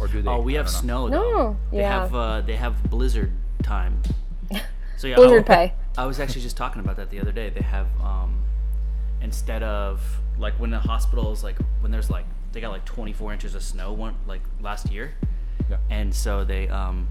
[0.00, 0.28] Or do they?
[0.28, 1.06] Oh, we I have don't know.
[1.06, 1.56] snow No, though.
[1.70, 2.00] They yeah.
[2.02, 4.02] have uh, they have blizzard time.
[4.98, 5.72] So yeah, Blizzard I, pay.
[5.98, 7.50] I was actually just talking about that the other day.
[7.50, 8.40] They have um,
[9.20, 10.00] instead of
[10.38, 13.92] like when the hospitals like when there's like they got like 24 inches of snow
[13.92, 15.12] one like last year,
[15.68, 15.76] Yeah.
[15.90, 17.08] and so they um,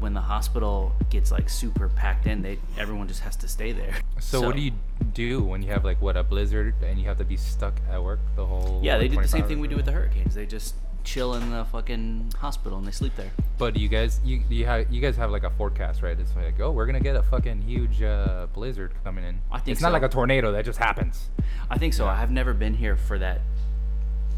[0.00, 3.94] when the hospital gets like super packed in, they everyone just has to stay there.
[4.20, 4.72] So, what do you
[5.14, 8.02] do when you have like what a blizzard and you have to be stuck at
[8.02, 8.80] work the whole?
[8.82, 10.34] Yeah, they like, do the same thing we do with the hurricanes.
[10.34, 10.74] They just
[11.04, 13.32] chill in the fucking hospital and they sleep there.
[13.58, 16.18] But you guys, you you have you guys have like a forecast, right?
[16.18, 19.40] It's like, oh, we're gonna get a fucking huge uh, blizzard coming in.
[19.50, 21.28] I think it's not like a tornado that just happens.
[21.68, 22.04] I think so.
[22.04, 22.12] Yeah.
[22.12, 23.40] I have never been here for that.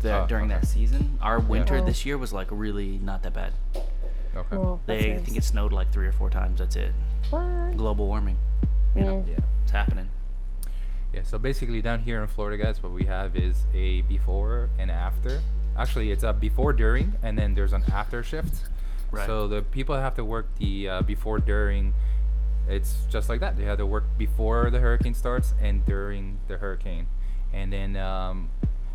[0.02, 0.60] The, Oh, during okay.
[0.60, 1.84] that season, our winter Oh.
[1.84, 3.52] this year was like really not that bad.
[4.36, 4.56] Okay.
[4.56, 5.24] Well, They I nice.
[5.24, 6.58] think it snowed like three or four times.
[6.58, 6.92] That's it.
[7.30, 7.76] What?
[7.76, 8.36] Global warming.
[8.96, 9.28] You know, Mm.
[9.28, 9.38] Yeah.
[9.62, 10.08] it's happening.
[11.12, 11.22] Yeah.
[11.22, 15.40] So basically, down here in Florida, guys, what we have is a before and after.
[15.76, 18.54] Actually, it's a before, during, and then there's an after shift.
[19.10, 19.26] Right.
[19.26, 21.94] So the people have to work the uh, before, during.
[22.68, 23.56] It's just like that.
[23.56, 27.06] They have to work before the hurricane starts and during the hurricane,
[27.52, 28.48] and then um,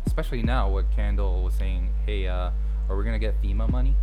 [0.06, 2.50] especially now, what Candle was saying, hey, uh,
[2.88, 3.94] are we gonna get FEMA money?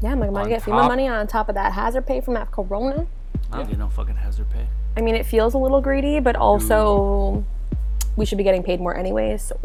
[0.00, 2.20] Yeah, am I gonna On get FEMA top- money on top of that hazard pay
[2.20, 3.06] from that Corona?
[3.50, 3.70] I don't Yeah.
[3.70, 4.66] get no fucking hazard pay.
[4.96, 7.44] I mean, it feels a little greedy, but also
[8.16, 9.36] we should be getting paid more anyway.
[9.38, 9.56] So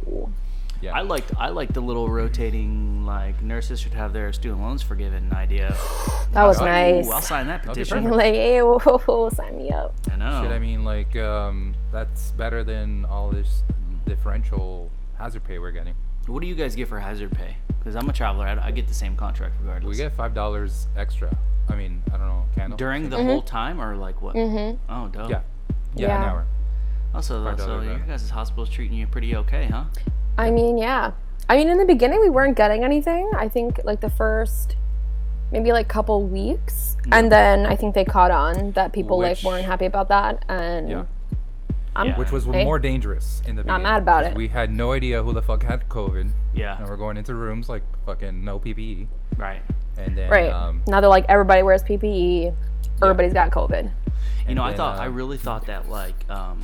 [0.81, 0.93] Yeah.
[0.95, 5.31] I liked I liked the little rotating like nurses should have their student loans forgiven
[5.33, 5.75] idea.
[6.33, 7.07] that was Oh, nice.
[7.07, 7.97] Ooh, I'll sign that be petition.
[8.03, 8.15] perfect.
[8.17, 9.93] like, hey, whoa, whoa, whoa, sign me up.
[10.11, 10.41] I know.
[10.43, 13.63] Shit, I mean, like, um, that's better than all this
[14.05, 15.93] differential hazard pay we're getting.
[16.27, 17.57] What do you guys get for hazard pay?
[17.79, 18.45] Because I'm a traveler.
[18.47, 19.89] I, I get the same contract regardless.
[19.89, 21.35] We get five dollars extra.
[21.69, 22.77] I mean, I don't know, candle.
[22.77, 23.27] during the Mm-hmm.
[23.27, 24.35] whole time or like what?
[24.35, 24.91] Mm-hmm.
[24.93, 25.29] Oh, dope.
[25.29, 25.41] Yeah.
[25.95, 26.31] Yeah, an Yeah.
[26.31, 26.45] hour.
[27.15, 28.07] Also, $5 so your then.
[28.07, 29.83] guys' hospital's treating you pretty okay, huh?
[30.37, 31.11] I mean, yeah.
[31.47, 33.29] I mean, in the beginning, we weren't getting anything.
[33.35, 34.75] I think like the first
[35.51, 39.53] maybe like couple weeks, and then I think they caught on that people Which- like
[39.53, 41.03] weren't happy about that, and Yeah.
[41.95, 42.17] I'm Yeah.
[42.17, 42.63] Which was Hey.
[42.63, 43.83] more dangerous in the beginning.
[43.83, 44.35] Not mad about it.
[44.35, 46.77] We had no idea who the fuck had COVID, Yeah.
[46.77, 49.61] and we're going into rooms like fucking no PPE, Right.
[49.97, 52.53] and then right um, now they're like everybody wears PPE,
[53.01, 53.83] everybody's got COVID.
[53.85, 53.91] You
[54.47, 56.61] and know, I then, thought I uh, really thought that like um,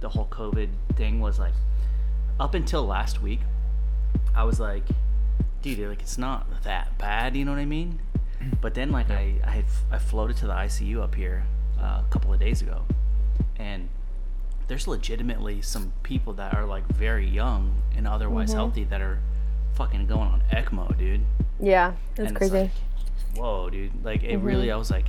[0.00, 1.54] the whole COVID thing was like
[2.38, 3.40] up until last week.
[4.34, 4.82] I was like,
[5.62, 7.34] dude, like it's not that bad.
[7.34, 8.00] You know what I mean?
[8.60, 11.44] But then like I I, had, I floated to the ICU up here
[11.80, 12.82] uh, a couple of days ago,
[13.58, 13.88] and
[14.68, 18.56] there's legitimately some people that are like very young and otherwise Mm-hmm.
[18.58, 19.18] healthy that are
[19.74, 21.20] fucking going on ECMO, dude.
[21.60, 22.58] Yeah, that's And it's crazy.
[22.64, 22.70] like,
[23.36, 24.04] whoa, dude.
[24.04, 24.46] Like, it Mm-hmm.
[24.46, 25.08] really, I was like,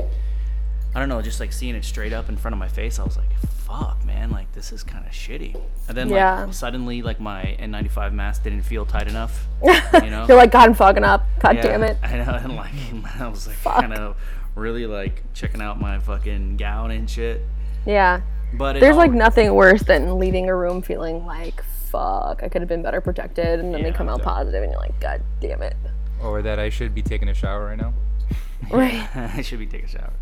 [0.96, 3.04] I don't know, just like seeing it straight up in front of my face, I
[3.04, 4.32] was like, fuck, man.
[4.32, 5.60] Like, this is kind of shitty.
[5.88, 6.50] And then, like, Yeah.
[6.52, 9.46] suddenly, like, my N95 mask didn't feel tight enough.
[9.64, 10.26] You know?
[10.28, 11.26] You're like, God, I'm fucking up.
[11.40, 11.98] God Yeah, damn it.
[12.04, 12.34] I know.
[12.34, 12.72] And, like,
[13.20, 14.16] I was like, kind of
[14.56, 17.42] really, like, checking out my fucking gown and shit.
[17.86, 18.22] Yeah.
[18.54, 22.62] But There's all- like nothing worse than leaving a room feeling like, fuck, I could
[22.62, 24.26] have been better protected, and then they come out yeah.
[24.26, 25.76] positive, and you're like, God damn it.
[26.22, 27.94] Oh, or that I should be taking a shower right now.
[28.72, 29.08] Right.
[29.16, 30.14] I should be taking a shower.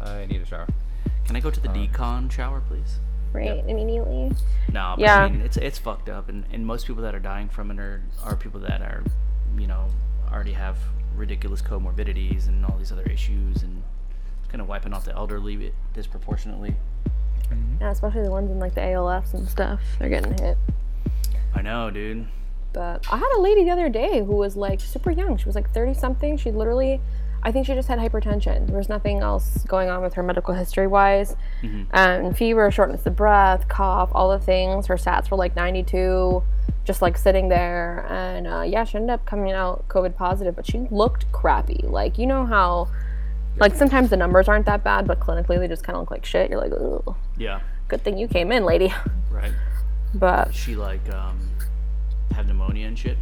[0.00, 0.66] I need a shower.
[1.26, 3.00] Can I go to the um, decon shower, please?
[3.32, 3.62] Right.
[3.66, 4.32] Immediately.
[4.72, 5.24] No, but Yeah.
[5.24, 7.78] I mean it's it's fucked up, and, and most people that are dying from it
[7.78, 9.02] are, are people that are,
[9.58, 9.88] you know,
[10.30, 10.78] already have
[11.14, 13.82] ridiculous comorbidities and all these other issues, and
[14.40, 15.74] it's kind of wiping out the elderly bit
[17.42, 17.76] disproportionately.
[17.80, 19.80] Yeah, especially the ones in like the ALFs and stuff.
[19.98, 20.56] They're getting hit.
[21.54, 22.26] I know, dude.
[22.72, 25.36] But I had a lady the other day who was like super young.
[25.36, 26.36] She was like 30 something.
[26.38, 27.00] She literally,
[27.42, 28.66] I think she just had hypertension.
[28.66, 31.36] There was nothing else going on with her medical history wise.
[31.62, 32.26] And mm-hmm.
[32.26, 34.86] um, fever, shortness of breath, cough, all the things.
[34.86, 36.42] Her stats were like 92,
[36.84, 38.06] just like sitting there.
[38.08, 41.84] And uh, yeah, she ended up coming out COVID positive, but she looked crappy.
[41.86, 42.88] Like, you know how,
[43.58, 46.24] like, sometimes the numbers aren't that bad, but clinically they just kind of look like
[46.24, 46.50] shit.
[46.50, 48.92] You're like, Ugh, Yeah, good thing you came in, lady.
[49.30, 49.52] right.
[50.14, 51.38] But She like um,
[52.34, 53.16] had pneumonia and shit.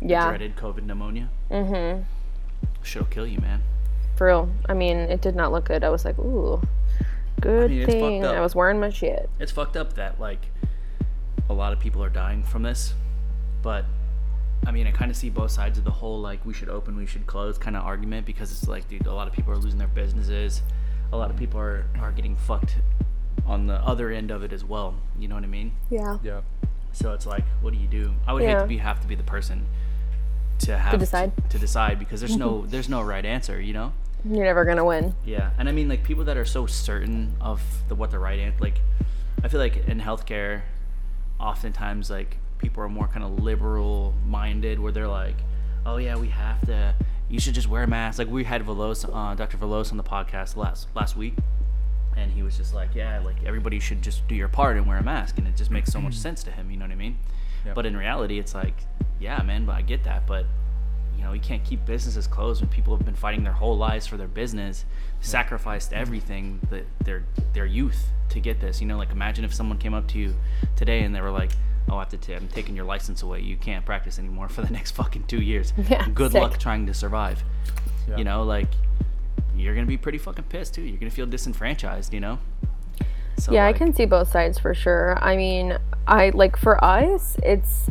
[0.00, 0.28] yeah.
[0.28, 1.28] Dreaded COVID pneumonia.
[1.50, 2.02] Mm-hmm.
[2.82, 3.62] Shit'll kill you, man.
[4.16, 4.48] For real.
[4.68, 5.82] I mean, it did not look good.
[5.82, 6.60] I was like, ooh,
[7.40, 8.36] good mean, it's fucked thing up.
[8.36, 9.28] I was wearing my shit.
[9.40, 10.40] It's fucked up that like
[11.48, 12.94] a lot of people are dying from this,
[13.62, 13.84] but
[14.66, 16.96] I mean, I kind of see both sides of the whole like we should open,
[16.96, 19.58] we should close kind of argument because it's like, dude, a lot of people are
[19.58, 20.62] losing their businesses.
[21.12, 22.76] A lot of people are are getting fucked
[23.46, 24.94] on the other end of it as well.
[25.18, 25.72] You know what I mean?
[25.90, 26.18] Yeah.
[26.22, 26.40] Yeah.
[26.92, 28.14] So it's like, what do you do?
[28.26, 29.66] I would hate to be have to be the person
[30.60, 31.32] to have to decide.
[31.50, 33.60] to, decide because there's no there's no right answer.
[33.60, 33.92] You know?
[34.24, 35.14] You're never gonna win.
[35.24, 38.38] Yeah, and I mean like people that are so certain of the what the right
[38.38, 38.58] answer.
[38.60, 38.80] Like,
[39.42, 40.62] I feel like in healthcare,
[41.38, 45.36] oftentimes like people are more kind of liberal minded, where they're like,
[45.84, 46.94] oh yeah, we have to.
[47.28, 48.18] You should just wear a mask.
[48.18, 49.58] Like we had Velos, uh, Dr.
[49.58, 51.34] Velos on the podcast last last week,
[52.16, 54.98] and he was just like, yeah, like everybody should just do your part and wear
[54.98, 56.70] a mask, and it just makes so much sense to him.
[56.70, 57.18] You know what I mean?
[57.66, 57.74] Yep.
[57.74, 58.74] But in reality, it's like,
[59.20, 60.46] yeah, man, but I get that, but
[61.16, 64.06] you know, you can't keep businesses closed when people have been fighting their whole lives
[64.06, 64.84] for their business,
[65.20, 68.80] sacrificed everything that their their youth to get this.
[68.80, 70.34] You know, like imagine if someone came up to you
[70.76, 71.52] today and they were like,
[71.88, 73.40] "Oh, I have to t- I'm taking your license away.
[73.40, 75.72] You can't practice anymore for the next fucking two years.
[75.88, 76.40] Yeah, Good sick.
[76.42, 77.42] luck trying to survive."
[78.08, 78.16] Yeah.
[78.18, 78.68] You know, like
[79.56, 80.82] you're gonna be pretty fucking pissed too.
[80.82, 82.12] You're gonna feel disenfranchised.
[82.12, 82.38] You know.
[83.36, 85.18] So, yeah, like, I can see both sides for sure.
[85.20, 87.90] I mean, I like for us, it's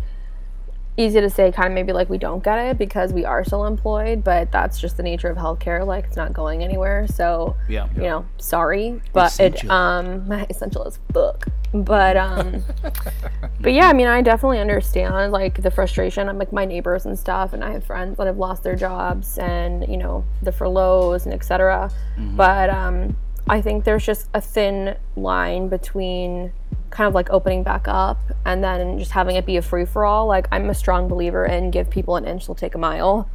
[0.96, 3.66] easy to say kind of maybe like we don't get it because we are still
[3.66, 5.86] employed, but that's just the nature of healthcare.
[5.86, 7.08] Like it's not going anywhere.
[7.08, 7.88] So, Yeah.
[7.96, 9.70] you know, sorry, but Essential.
[9.70, 11.48] it um essential as fuck.
[11.74, 12.64] But um
[13.62, 16.30] but yeah, I mean, I definitely understand like the frustration.
[16.30, 19.38] I'm like my neighbors and stuff, and I have friends that have lost their jobs,
[19.40, 21.90] and you know the furloughs and etc.
[22.36, 23.18] But um,
[23.50, 26.54] I think there's just a thin line between
[26.94, 30.06] kind of like opening back up and then just having it be a free for
[30.06, 30.28] all.
[30.28, 33.28] Like I'm a strong believer in give people an inch, they'll take a mile.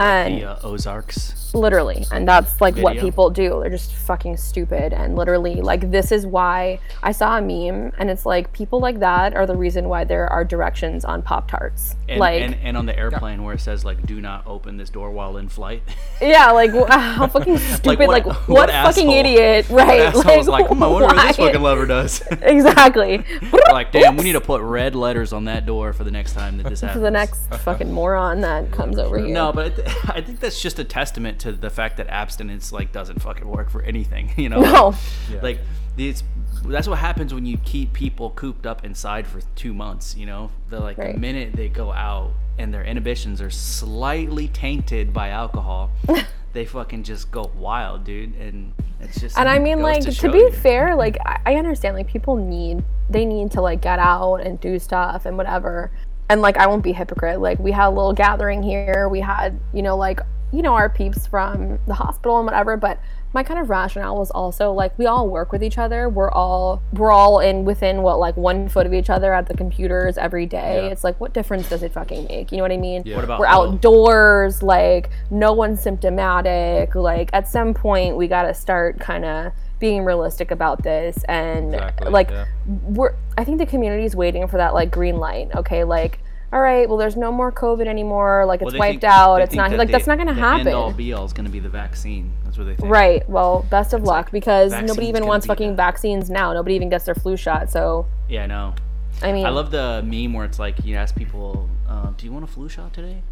[0.00, 1.52] And The uh, Ozarks.
[1.54, 3.58] literally and that's like what people do.
[3.60, 8.08] They're just fucking stupid and literally like this is why i saw a meme and
[8.08, 11.96] it's like people like that are the reason why there are directions on pop tarts.
[12.08, 14.90] And, like and, and on the airplane where it says like "Do not open this
[14.90, 15.82] door while in flight."
[16.20, 20.00] yeah like how fucking stupid what- like what what, fucking idiot right?
[20.14, 22.22] Asshole's like, "Hmm, I wonder what this fucking lever does.
[22.42, 23.24] exactly.
[23.70, 26.56] Like, damn, we need to put red letters on that door for the next time
[26.58, 26.96] that this happens.
[26.96, 29.28] for the next fucking moron that comes over here.
[29.34, 32.72] No, but I, th- I think that's just a testament to the fact that abstinence
[32.72, 34.30] like doesn't fucking work for anything.
[34.36, 34.94] You know, No.
[35.30, 35.40] Yeah.
[35.42, 35.58] like
[35.96, 36.22] it's
[36.64, 40.16] that's what happens when you keep people cooped up inside for two months.
[40.16, 41.14] You know, the like Right.
[41.14, 45.90] the minute they go out and their inhibitions are slightly tainted by alcohol,
[46.52, 48.34] they fucking just go wild, dude.
[48.36, 50.52] And it's just and I mean, like to, show be you.
[50.52, 54.60] fair, like I, I understand, like people need they need to like get out and
[54.60, 55.90] do stuff and whatever.
[56.30, 57.40] And like I won't be hypocrite.
[57.40, 59.08] Like we had a little gathering here.
[59.10, 60.20] We had you know like
[60.52, 62.76] you know our peeps from the hospital and whatever.
[62.76, 63.00] But
[63.32, 66.08] my kind of rationale was also like we all work with each other.
[66.08, 69.56] We're all we're all in within what like one foot of each other at the
[69.56, 70.84] computers every day.
[70.84, 70.92] Yeah.
[70.92, 72.50] It's like what difference does it fucking make?
[72.50, 73.02] You know what I mean?
[73.04, 73.16] Yeah.
[73.16, 78.42] What about we're all- outdoors like no one's symptomatic like at some point we got
[78.42, 82.44] to start kind of being realistic about this and Exactly, like yeah.
[82.84, 86.20] we're i think the community is waiting for that like green light okay like
[86.52, 89.40] all right well there's no more covid anymore like Well, it's they wiped think- out
[89.40, 91.32] it's not that like they- that's not gonna the End all happen be all is
[91.32, 92.32] gonna be the vaccine.
[92.44, 92.90] That's what they think.
[92.92, 96.52] right well best of luck like, because nobody even wants be fucking the- vaccines now
[96.52, 98.74] nobody even gets their flu shot so Yeah, I know.
[99.22, 102.32] i mean I love the meme where it's like you ask people, um, "Do you
[102.32, 103.22] want a flu shot today?"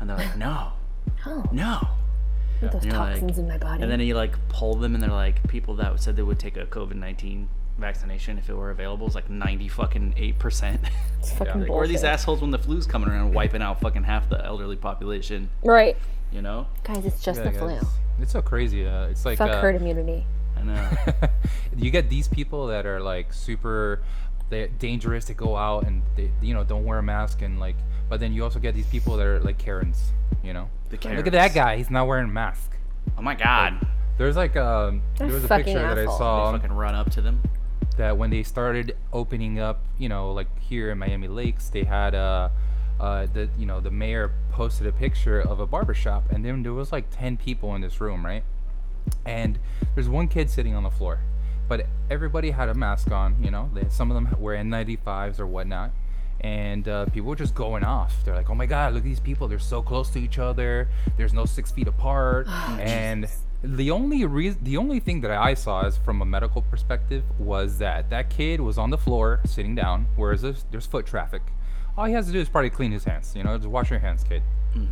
[0.00, 0.72] And they're like, "No,
[1.26, 1.86] oh, no."
[2.60, 5.46] Those And like- in my body And then you like poll them, and they're like,
[5.48, 9.14] people that said they would take a COVID nineteen vaccination if it were available is
[9.14, 10.80] like ninety fucking eight percent.
[11.20, 14.28] it's fucking like, Or these assholes when the flu's coming around, wiping out fucking half
[14.28, 15.48] the elderly population.
[15.62, 15.96] right
[16.32, 16.66] You know?
[16.84, 17.78] guys it's just Yeah, the flu.
[18.20, 18.86] It's so crazy.
[18.86, 20.90] Uh, it's like fuck uh, herd immunity I know.
[21.76, 24.02] you get these people that are like super
[24.50, 27.76] they're dangerous to go out and they you know don't wear a mask and like
[28.08, 30.10] but then you also get these people that are like karens
[30.42, 32.72] you know The look at that guy he's not wearing a mask
[33.16, 33.86] Oh my god!
[34.16, 36.18] there's like um They're there was a fucking picture that i assholes.
[36.18, 37.42] saw They fucking run up to them.
[37.96, 42.14] that when they started opening up, you know, like here in Miami Lakes, they had
[42.14, 42.48] uh,
[43.00, 46.62] uh, the you know the mayor posted a picture of a barber shop, and then
[46.62, 48.44] there was like ten people in this room, right?
[49.24, 49.58] And
[49.94, 51.20] there's one kid sitting on the floor,
[51.68, 53.70] but everybody had a mask on, you know.
[53.74, 55.90] They, some of them were N95s or whatnot,
[56.40, 58.14] and uh, people were just going off.
[58.24, 59.48] They're like, "Oh my God, look at these people!
[59.48, 60.88] They're so close to each other.
[61.16, 63.28] There's no six feet apart." and
[63.62, 67.78] the only reason, the only thing that I saw is from a medical perspective was
[67.78, 71.42] that that kid was on the floor sitting down, whereas there's, there's foot traffic.
[71.96, 73.34] All he has to do is probably clean his hands.
[73.34, 74.42] You know, just wash your hands, kid.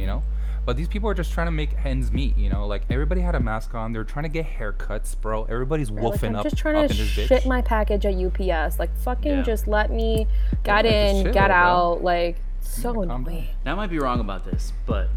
[0.01, 0.23] You know.
[0.67, 2.67] But these people are just trying to make ends meet, you know.
[2.67, 3.93] Like everybody had a mask on.
[3.93, 5.45] They're trying to get haircuts, bro.
[5.45, 7.47] Everybody's Like, wolfing I'm up, just trying up to in this shit bitch.
[7.47, 8.79] my package at UPS.
[8.81, 9.43] Like fucking Yeah.
[9.43, 10.27] just let me
[10.65, 11.57] get Yeah, in, chill, get bro.
[11.57, 12.03] out.
[12.05, 13.21] Like So calm down.
[13.29, 13.47] annoying.
[13.65, 15.09] Now, I might be wrong about this, but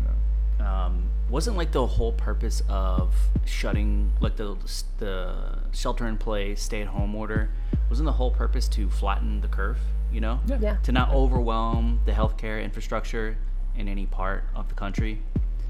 [0.60, 4.56] um, wasn't like the whole purpose of shutting, like the
[5.00, 5.36] the
[5.72, 7.50] shelter in place, stay at home order,
[7.90, 9.80] wasn't the whole purpose to flatten the curve?
[10.12, 10.58] You know, Yeah.
[10.62, 10.76] Yeah.
[10.84, 13.38] to not overwhelm the healthcare infrastructure
[13.80, 15.22] in any part of the country,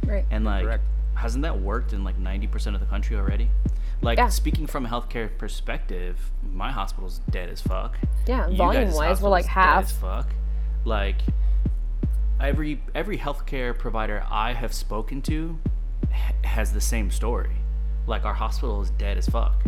[0.05, 0.25] Right.
[0.31, 0.83] and like, Correct.
[1.15, 3.49] hasn't that worked in like ninety percent of the country already?
[4.01, 4.29] Like Yeah.
[4.29, 7.97] speaking from a healthcare perspective, my hospital's dead as fuck.
[8.25, 9.83] Yeah, You volume wise, we're like half.
[9.83, 10.27] dead as fuck.
[10.85, 11.17] Like
[12.39, 15.59] every every healthcare provider I have spoken to
[16.11, 17.51] ha- has the same story.
[18.07, 19.63] Like our hospital is dead as fuck.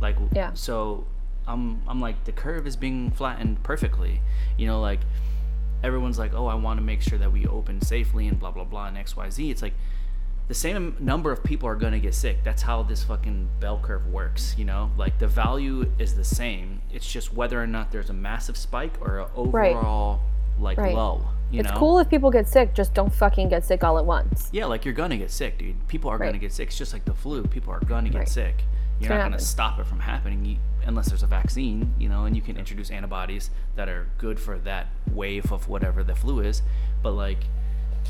[0.00, 0.50] Like Yeah.
[0.54, 1.06] so
[1.46, 4.20] I'm I'm like the curve is being flattened perfectly.
[4.56, 5.00] You know, like
[5.82, 8.64] everyone's like, "Oh, I want to make sure that we open safely and blah blah
[8.64, 9.74] blah and XYZ." It's like
[10.48, 12.38] the same number of people are going to get sick.
[12.42, 14.90] That's how this fucking bell curve works, you know?
[14.96, 16.80] Like the value is the same.
[16.90, 19.74] It's just whether or not there's a massive spike or an Right.
[19.76, 20.20] overall
[20.58, 20.94] like Right.
[20.94, 21.20] low,
[21.50, 21.76] you it's know?
[21.78, 24.48] cool if people get sick, just don't fucking get sick all at once.
[24.50, 25.86] Yeah, like you're going to get sick, dude.
[25.86, 26.68] People are going to get sick.
[26.68, 27.42] It's just like the flu.
[27.44, 28.28] People are going to get Right.
[28.28, 28.64] sick.
[29.00, 32.24] You're not going to stop it from happening you, unless there's a vaccine, you know,
[32.24, 36.40] and you can introduce antibodies that are good for that wave of whatever the flu
[36.40, 36.62] is.
[37.02, 37.38] But like,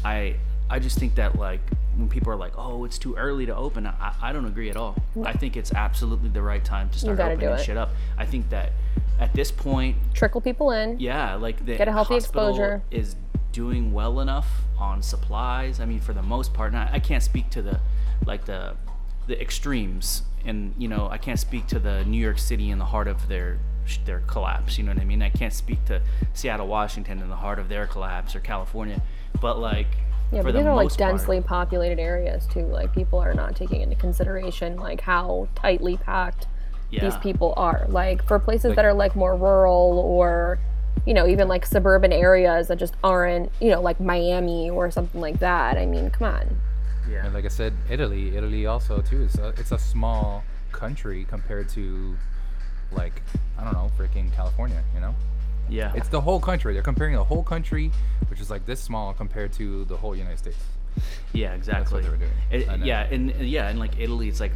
[0.04, 0.36] I
[0.70, 1.60] I just think that like
[1.96, 4.76] when people are like, oh, it's too early to open, I, I don't agree at
[4.76, 4.96] all.
[5.24, 7.90] I think it's absolutely the right time to start opening shit up.
[8.16, 8.72] I think that
[9.18, 11.00] at this point, Trickle people in.
[11.00, 12.82] yeah, like the Get a healthy exposure.
[12.90, 13.16] is
[13.50, 15.80] doing well enough on supplies.
[15.80, 17.80] I mean, for the most part, and I, I can't speak to the
[18.26, 18.76] like the
[19.26, 22.84] the extremes, and you know, I can't speak to the New York City in the
[22.86, 23.58] heart of their
[24.04, 24.76] their collapse.
[24.78, 25.22] You know what I mean?
[25.22, 26.00] I can't speak to
[26.34, 29.00] Seattle, Washington in the heart of their collapse or California,
[29.40, 29.86] but like
[30.32, 32.66] Yeah, for but the these are like most part- densely populated areas too.
[32.66, 36.46] Like people are not taking into consideration like how tightly packed
[36.90, 37.86] these people are.
[37.88, 40.58] Like for places Like- that are like more rural or
[41.06, 45.20] you know, even like suburban areas that just aren't, you know, like Miami or something
[45.20, 45.78] like that.
[45.78, 46.60] I mean, come on.
[47.10, 47.24] Yeah.
[47.24, 49.22] And like I said, Italy, Italy also too.
[49.22, 52.16] It's a, it's a small country compared to,
[52.92, 53.22] like,
[53.58, 54.82] I don't know, freaking California.
[54.94, 55.14] You know,
[55.68, 55.92] yeah.
[55.94, 56.72] it's the whole country.
[56.74, 57.90] They're comparing the whole country,
[58.28, 60.58] which is like this small compared to the whole United States.
[61.32, 62.02] Yeah, exactly.
[62.02, 62.30] they were doing.
[62.50, 64.52] It- yeah, and and yeah, and like Italy, it's like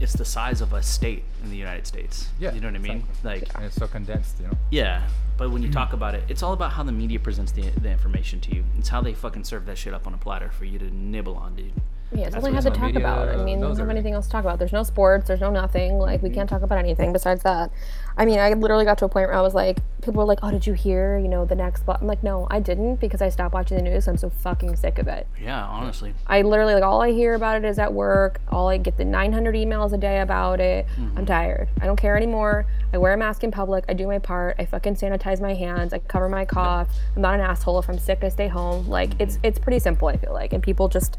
[0.00, 2.28] it's the size of a state in the United States.
[2.38, 2.98] Yeah, you know what I mean.
[2.98, 3.30] exactly.
[3.30, 4.36] Like, And it's so condensed.
[4.40, 4.52] You know.
[4.70, 5.78] yeah, but when you Mm-hmm.
[5.78, 8.64] talk about it, it's all about how the media presents the, the information to you.
[8.78, 11.34] It's how they fucking serve that shit up on a platter for you to nibble
[11.36, 11.72] on, dude.
[12.10, 13.28] Yeah, it's That's all I what had to talk media about.
[13.28, 14.58] I mean, we knows don't have anything else to talk about.
[14.58, 15.98] There's no sports, there's no nothing.
[15.98, 17.70] Like, we can't talk about anything besides that.
[18.18, 20.40] I mean, I literally got to a point where I was like, people were like,
[20.42, 23.22] oh, did you hear, you know, the next, blo-" I'm like, no, I didn't because
[23.22, 24.08] I stopped watching the news.
[24.08, 25.28] I'm so fucking sick of it.
[25.40, 26.12] Yeah, honestly.
[26.26, 28.40] I literally, like, all I hear about it is at work.
[28.48, 30.86] All I get the 900 emails a day about it.
[30.96, 31.18] Mm-hmm.
[31.18, 31.68] I'm tired.
[31.80, 32.66] I don't care anymore.
[32.92, 33.84] I wear a mask in public.
[33.88, 34.56] I do my part.
[34.58, 35.92] I fucking sanitize my hands.
[35.92, 36.88] I cover my cough.
[37.14, 37.78] I'm not an asshole.
[37.78, 38.88] If I'm sick, I stay home.
[38.88, 40.52] Like, it's, it's pretty simple, I feel like.
[40.52, 41.18] And people just,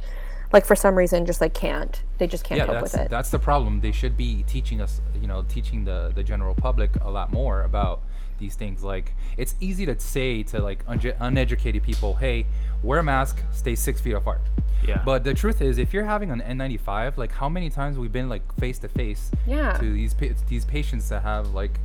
[0.52, 2.02] like, for some reason, just, like, can't.
[2.18, 3.10] They just can't yeah, cope that's with it.
[3.10, 3.82] that's the problem.
[3.82, 7.64] They should be teaching us, you know, teaching the the general public a lot more
[7.64, 8.02] about
[8.40, 8.84] these things.
[8.84, 12.46] Like, it's easy to say to like unge- uneducated people, "Hey,
[12.84, 14.42] wear a mask, stay six feet apart."
[14.88, 15.02] Yeah.
[15.06, 18.30] But the truth is, if you're having an N95, like how many times we've been
[18.30, 19.74] like face to face Yeah.
[19.74, 21.80] to these pa- these patients that have like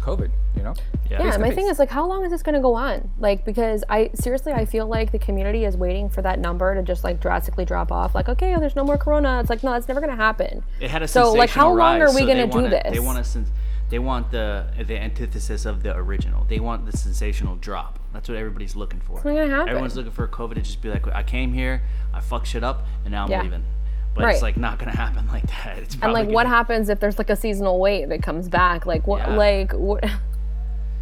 [0.00, 0.74] COVID, you know?
[1.10, 1.22] Yeah.
[1.24, 3.10] Yeah, my thing is like, how long is this going to go on?
[3.18, 6.82] Like, because I seriously, I feel like the community is waiting for that number to
[6.82, 8.14] just like drastically drop off.
[8.14, 9.40] Like, okay, oh, there's no more corona.
[9.40, 10.62] It's like, no, that's never going to happen.
[10.80, 12.92] It had a So, like, how sensational long are we so gonna do wanna- this?
[12.92, 13.50] They want a sens-
[13.90, 16.44] they want the the antithesis of the original.
[16.48, 17.98] They want the sensational drop.
[18.12, 19.14] That's what everybody's looking for.
[19.16, 19.68] not gonna happen.
[19.68, 21.82] Everyone's looking for COVID to just be like, I came here,
[22.14, 23.42] I fucked shit up, and now I'm Yeah.
[23.42, 23.64] leaving.
[24.14, 24.32] But Right.
[24.34, 25.78] it's like not gonna happen like that.
[25.78, 28.08] It's And like, what happens if there's like a seasonal wave?
[28.08, 28.84] that comes back.
[28.86, 29.20] Like, what?
[29.20, 29.36] Yeah.
[29.36, 30.04] Like, what?
[30.04, 30.10] I,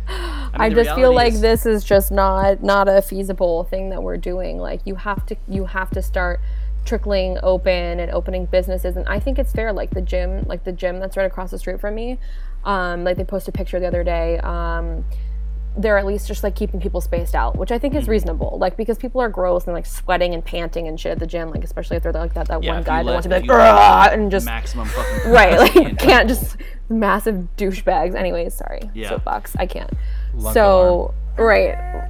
[0.55, 3.91] I mean, the just feel like is- this is just not not a feasible thing
[3.91, 4.59] that we're doing.
[4.59, 6.41] Like you have to you have to start
[6.85, 10.73] trickling open and opening businesses and I think it's fair like the gym like the
[10.73, 12.19] gym that's right across the street from me
[12.65, 15.05] um like they posted a picture the other day um
[15.79, 18.11] they're at least just like keeping people spaced out, which I think is hmm.
[18.11, 18.59] reasonable.
[18.61, 21.51] Like because people are gross and like sweating and panting and shit at the gym,
[21.51, 23.24] like especially if they're like that that Yeah, one if guy you that let- wants
[23.24, 26.57] to be if like you and just maximum fucking right, like into can't just
[26.89, 28.14] massive douchebags.
[28.14, 29.11] Anyways, sorry, Yeah.
[29.11, 29.55] soapbox.
[29.57, 29.91] I can't.
[30.35, 32.09] Lunk so right,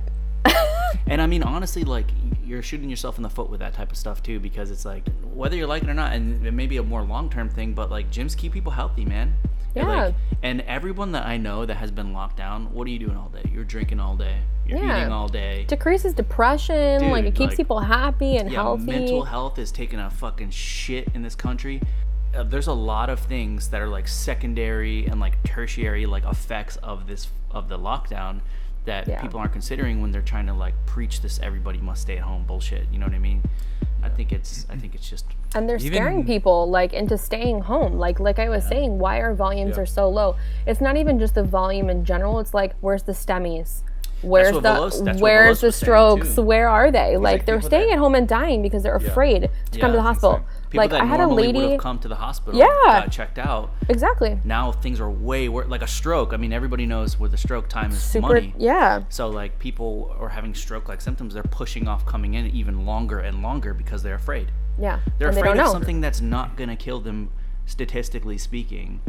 [1.07, 2.07] And I mean, honestly, like
[2.49, 5.05] you're shooting yourself in the foot with that type of stuff too, because it's like
[5.35, 7.75] whether you like it or not, and it may be a more long term thing,
[7.75, 9.35] but like gyms keep people healthy, man.
[9.77, 10.05] And, Yeah.
[10.07, 13.17] Like, and everyone that I know that has been locked down, what are you doing
[13.17, 13.49] all day?
[13.53, 14.39] You're drinking all day.
[14.67, 15.01] You're Yeah.
[15.01, 15.65] eating all day.
[15.69, 17.11] decreases depression.
[17.11, 18.85] like it keeps like- people happy and yeah, healthy.
[18.87, 21.81] mental health is taking a fucking shit in this country.
[22.37, 26.77] Uh, there's a lot of things that are like secondary and like tertiary like effects
[26.77, 28.41] of this of the lockdown
[28.85, 29.21] that Yeah.
[29.21, 32.45] people aren't considering when they're trying to like preach this everybody must stay at home
[32.45, 32.87] bullshit.
[32.93, 33.43] You know what I mean?
[34.03, 37.95] I think it's I think it's just and they're scaring people like into staying home
[37.95, 39.83] like like i was saying why our volumes Yeah.
[39.83, 43.13] are so low it's not even just the volume in general it's like where's the
[43.13, 43.83] STEMIs
[44.23, 47.99] where's the Velos- where's the strokes where are they like like they're staying that- at
[47.99, 50.49] home and dying because they're afraid to come to the hospital insane.
[50.71, 52.67] People like that i had a normally would lady have come to the hospital, Yeah.
[52.87, 53.71] got checked out.
[53.89, 55.69] exactly Now things are way worse.
[55.69, 56.33] Like a stroke.
[56.33, 58.55] I mean, everybody knows with a stroke, time is super money.
[58.59, 61.35] yeah So like people are having stroke-like symptoms.
[61.35, 64.51] They're pushing off coming in even longer and longer because they're afraid.
[64.79, 67.31] yeah They're and afraid don't of know something that's not gonna kill them,
[67.67, 69.01] statistically speaking,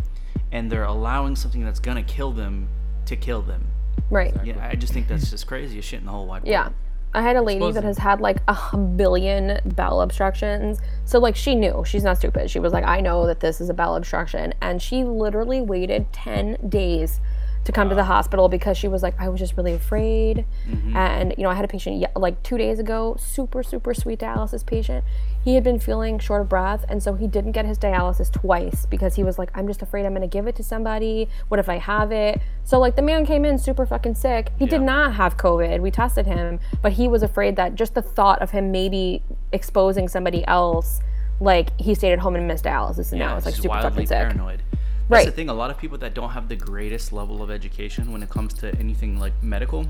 [0.51, 2.67] and they're allowing something that's gonna kill them
[3.05, 3.67] to kill them.
[4.09, 6.47] right Yeah, I just think that's just crazy as shit in the whole wide world.
[6.47, 6.69] Yeah.
[7.13, 10.79] I had a lady that has had like a billion bowel obstructions.
[11.05, 12.51] So like she knew, she's not stupid.
[12.51, 14.53] She was like, I know that this is a bowel obstruction.
[14.61, 17.19] And she literally waited 10 days
[17.65, 20.45] to come to the hospital because she was like, I was just really afraid.
[20.67, 20.95] Mm-hmm.
[20.95, 24.65] And, you know, I had a patient like two days ago, super, super sweet dialysis
[24.65, 25.03] patient.
[25.43, 26.85] He had been feeling short of breath.
[26.89, 30.05] And so he didn't get his dialysis twice because he was like, I'm just afraid
[30.05, 31.29] I'm going to give it to somebody.
[31.47, 32.41] What if I have it?
[32.63, 34.51] So, like, the man came in super fucking sick.
[34.59, 35.79] He did not have COVID.
[35.79, 40.07] We tested him, but he was afraid that just the thought of him maybe exposing
[40.07, 40.99] somebody else,
[41.39, 44.07] like, he stayed at home and missed dialysis and now it's like super wildly fucking
[44.07, 44.17] sick.
[44.17, 44.61] paranoid.
[45.09, 45.49] That's the thing.
[45.49, 48.53] A lot of people that don't have the greatest level of education when it comes
[48.55, 49.87] to anything like medical,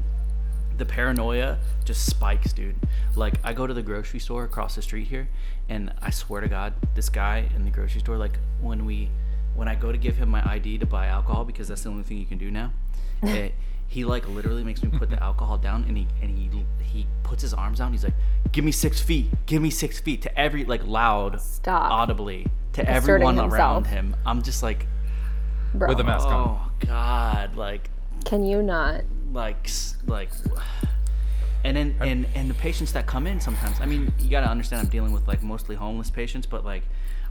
[0.79, 2.75] the paranoia just spikes, dude.
[3.15, 5.29] Like I go to the grocery store across the street here,
[5.67, 9.09] and I swear to God, this guy in the grocery store, like when we,
[9.55, 12.03] when I go to give him my ID to buy alcohol because that's the only
[12.03, 12.71] thing you can do now,
[13.23, 13.49] eh,
[13.87, 16.49] he like literally makes me put the alcohol down, and he and he
[16.83, 17.85] he puts his arms out.
[17.85, 18.15] And he's like,
[18.51, 19.27] "Give me six feet.
[19.45, 21.91] Give me six feet." To every like loud, Stop.
[21.91, 22.95] audibly to Asserting
[23.27, 24.15] everyone around him.
[24.25, 24.87] I'm just like,
[25.73, 26.33] Bro, with a mask on.
[26.33, 27.89] oh god, like
[28.25, 29.01] can you not?
[29.31, 29.69] Like
[30.07, 30.29] like
[31.63, 34.49] and then and and the patients that come in sometimes i mean you got to
[34.49, 36.83] understand i'm dealing with like mostly homeless patients but like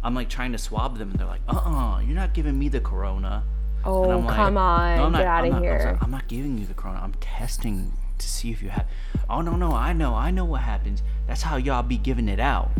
[0.05, 2.80] i'm like trying to swab them and they're like uh-uh you're not giving me the
[2.80, 4.96] corona and Oh, I'm like, come on.
[4.99, 5.80] "No, I'm Get not- out I'm of not- I'm here.
[5.80, 6.99] sorry, I'm not giving you the corona.
[7.01, 8.86] I'm testing to see if you have.
[9.30, 11.01] Oh no, no, I know, I know what happens.
[11.28, 12.70] That's how y'all be giving it out.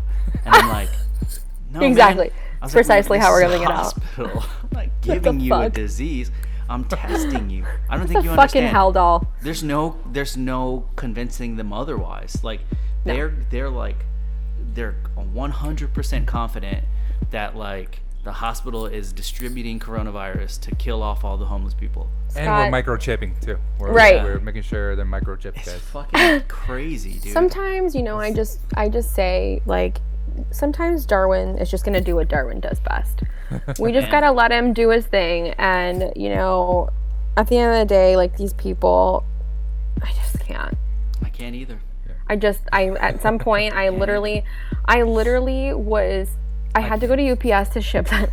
[0.45, 0.89] And I'm like,
[1.73, 2.27] no, man." Exactly.
[2.27, 4.43] It's like, precisely how we're giving it out." hospital.
[4.65, 6.33] I'm not giving you a disease.
[6.69, 7.65] I'm testing you.
[7.89, 8.67] I don't It's think a you fucking understand.
[8.69, 9.27] hell doll.
[9.43, 12.43] There's no there's no convincing them otherwise.
[12.45, 12.61] Like
[13.05, 14.05] they're they're like
[14.75, 16.85] they're 100% confident
[17.31, 22.09] that like the hospital is distributing coronavirus to kill off all the homeless people.
[22.37, 23.59] And we're microchipping too.
[23.79, 24.23] We're, Right.
[24.23, 25.81] We're making sure they're microchipped, It's guys.
[25.81, 27.33] fucking crazy, dude.
[27.33, 30.01] Sometimes, you know, I just I just say like
[30.51, 33.23] sometimes Darwin is just gonna do what Darwin does best.
[33.79, 36.91] We just gotta let him do his thing and you know,
[37.37, 39.25] at the end of the day, like these people
[40.03, 40.77] I just can't.
[41.23, 41.79] I can't either.
[42.29, 44.45] I just I at some point I literally
[44.85, 46.29] I literally was
[46.75, 48.31] I had to go to UPS to ship that.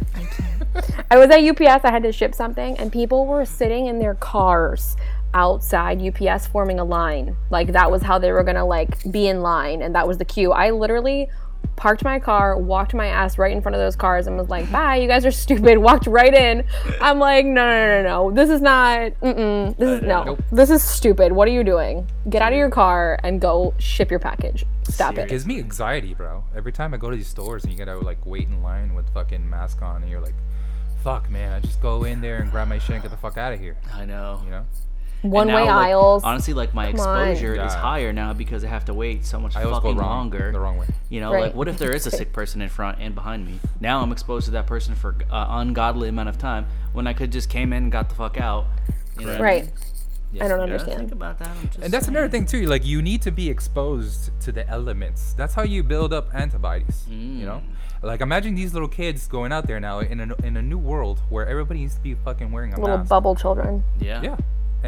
[1.09, 4.16] I was at UPS, I had to ship something and people were sitting in their
[4.16, 4.95] cars
[5.34, 7.36] outside UPS forming a line.
[7.49, 10.18] Like that was how they were going to like be in line and that was
[10.18, 10.51] the queue.
[10.51, 11.30] I literally
[11.76, 14.71] parked my car, walked my ass right in front of those cars and was like,
[14.71, 16.63] "Bye, you guys are stupid." Walked right in.
[17.01, 18.32] I'm like, "No, no, no, no.
[18.32, 19.76] This is not mm-mm.
[19.78, 20.23] This is no.
[20.23, 20.43] Nope.
[20.51, 21.32] This is stupid.
[21.32, 22.07] What are you doing?
[22.30, 24.65] Get out of your car and go ship your package.
[24.84, 26.43] Stop It it." gives me anxiety, bro.
[26.55, 29.07] Every time I go to these stores and you gotta like wait in line with
[29.13, 30.36] fucking mask on, and you're like,
[31.03, 31.51] "Fuck, man!
[31.53, 33.59] I just go in there and grab my shit and get the fuck out of
[33.59, 34.41] here." I know.
[34.45, 34.65] You know?
[35.32, 36.23] One way like, aisles.
[36.23, 37.28] Honestly, like my Come on.
[37.30, 37.80] exposure is Yeah.
[37.80, 40.51] higher now because I have to wait so much I always go fucking wrong, longer.
[40.51, 40.88] the wrong way.
[41.09, 41.43] You know, Right.
[41.45, 43.59] like what if there is a sick person in front and behind me?
[43.80, 45.26] Now I'm exposed to that person for an
[45.69, 48.65] ungodly amount of time when I could just came in and got the fuck out.
[49.19, 49.63] You know what I right.
[49.65, 49.71] mean?
[50.41, 50.97] I don't You understand.
[50.99, 51.47] Think about that.
[51.47, 52.45] I'm just And that's another saying.
[52.47, 52.67] thing too.
[52.67, 55.34] Like you need to be exposed to the elements.
[55.34, 57.05] That's how you build up antibodies.
[57.07, 57.61] You know,
[58.03, 58.03] Mm.
[58.03, 61.21] like imagine these little kids going out there now in a in a new world
[61.30, 63.09] where everybody needs to be fucking wearing a Little mask.
[63.09, 63.84] bubble children.
[63.99, 64.21] Yeah.
[64.21, 64.38] Yeah, Why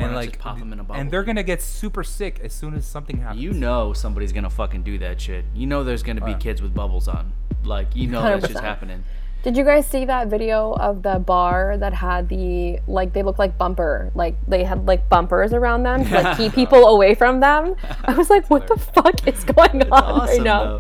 [0.06, 2.54] and like, just pop 'em in a bubble, and they're gonna get super sick as
[2.54, 3.42] soon as something happens.
[3.42, 5.46] You know somebody's gonna fucking do that shit.
[5.54, 6.40] You know there's gonna be Right.
[6.40, 7.34] kids with bubbles on.
[7.64, 8.62] Like you know that shit's 100%.
[8.64, 9.04] happening.
[9.44, 13.38] Did you guys see that video of the bar that had the like they look
[13.40, 17.40] like bumper, like they had like bumpers around them to like keep people away from
[17.40, 17.76] them?
[18.04, 20.80] I was like, what the fuck is going on right awesome, now?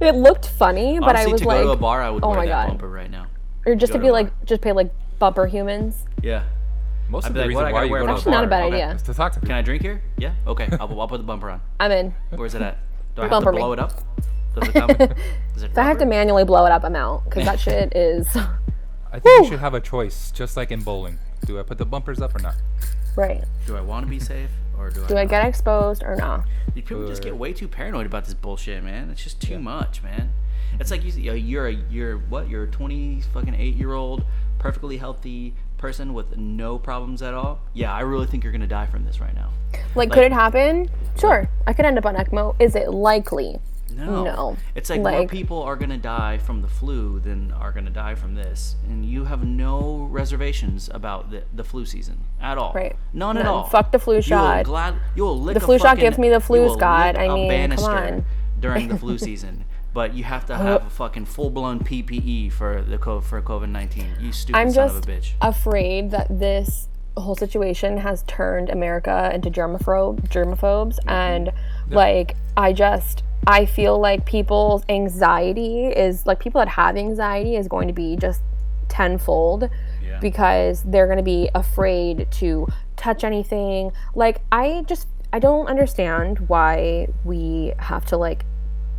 [0.00, 2.22] It looked funny, but Honestly, I was to like, go to a bar, I would
[2.22, 2.68] oh wear my that God.
[2.68, 3.26] bumper right now.
[3.66, 4.36] or just go to to be like, bar.
[4.44, 6.04] just pay like bumper humans.
[6.22, 6.44] Yeah.
[7.14, 8.10] Most I'd of be the like, reason what, I why gotta you wear go to
[8.10, 8.74] a a Actually, not a bad Okay.
[8.82, 8.94] idea.
[8.96, 9.52] is to talk to Can.
[9.52, 10.02] I drink here?
[10.18, 10.34] Yeah.
[10.48, 10.68] Okay.
[10.80, 11.60] I'll, I'll put the bumper on.
[11.78, 12.14] I'm in.
[12.30, 12.78] Where's it at?
[13.14, 13.58] Do I have Bumper to me.
[13.62, 13.92] blow it up?
[14.56, 14.90] Does it come?
[15.54, 16.06] Is it If I have to rubber?
[16.06, 18.26] manually blow it up, I'm out because that shit is
[19.12, 21.18] I think you should have a choice, just like in bowling.
[21.46, 22.56] Do I put the bumpers up or not?
[23.16, 23.44] right.
[23.68, 24.50] Do I want to be safe?
[24.76, 25.20] or do, Do I?
[25.20, 25.30] I not?
[25.30, 26.44] get exposed or not?
[26.74, 29.08] These people just get way too paranoid about this bullshit, man.
[29.10, 30.32] It's just too much, man.
[30.80, 32.48] It's like you, you're a you're what?
[32.48, 34.24] You're a 20 fucking eight year old,
[34.58, 35.54] perfectly healthy
[35.84, 37.60] person with no problems at all.
[37.74, 39.50] Yeah, I really think you're gonna die from this right now.
[39.94, 40.88] Like, Like- could it happen?
[41.18, 41.46] Sure.
[41.66, 42.54] I could end up on ECMO.
[42.58, 43.58] Is it likely?
[43.90, 44.24] No.
[44.24, 44.56] No.
[44.74, 48.34] It's like, more people are gonna die from the flu than are gonna die from
[48.34, 52.72] this, and you have no reservations about the, the flu season at all.
[52.74, 52.96] Right.
[53.12, 53.64] None at all.
[53.64, 54.64] Fuck the flu You will shot.
[54.64, 57.18] glad you will lick The flu shot gives me the flu, Scott.
[57.18, 58.24] I mean, come on.
[58.58, 59.66] during the flu season.
[59.94, 63.68] But you have to have a fucking full blown PPE for the co- for COVID
[63.68, 64.08] nineteen.
[64.20, 65.32] You stupid I'm son just of a bitch.
[65.40, 71.08] afraid that this whole situation has turned America into germaphobe, germaphobes, Mm-hmm.
[71.10, 71.52] and
[71.90, 77.68] like I just I feel like people's anxiety is like people that have anxiety is
[77.68, 78.42] going to be just
[78.88, 79.68] tenfold
[80.04, 80.18] Yeah.
[80.20, 82.66] because they're going to be afraid to
[82.96, 83.92] touch anything.
[84.14, 88.44] Like I just I don't understand why we have to like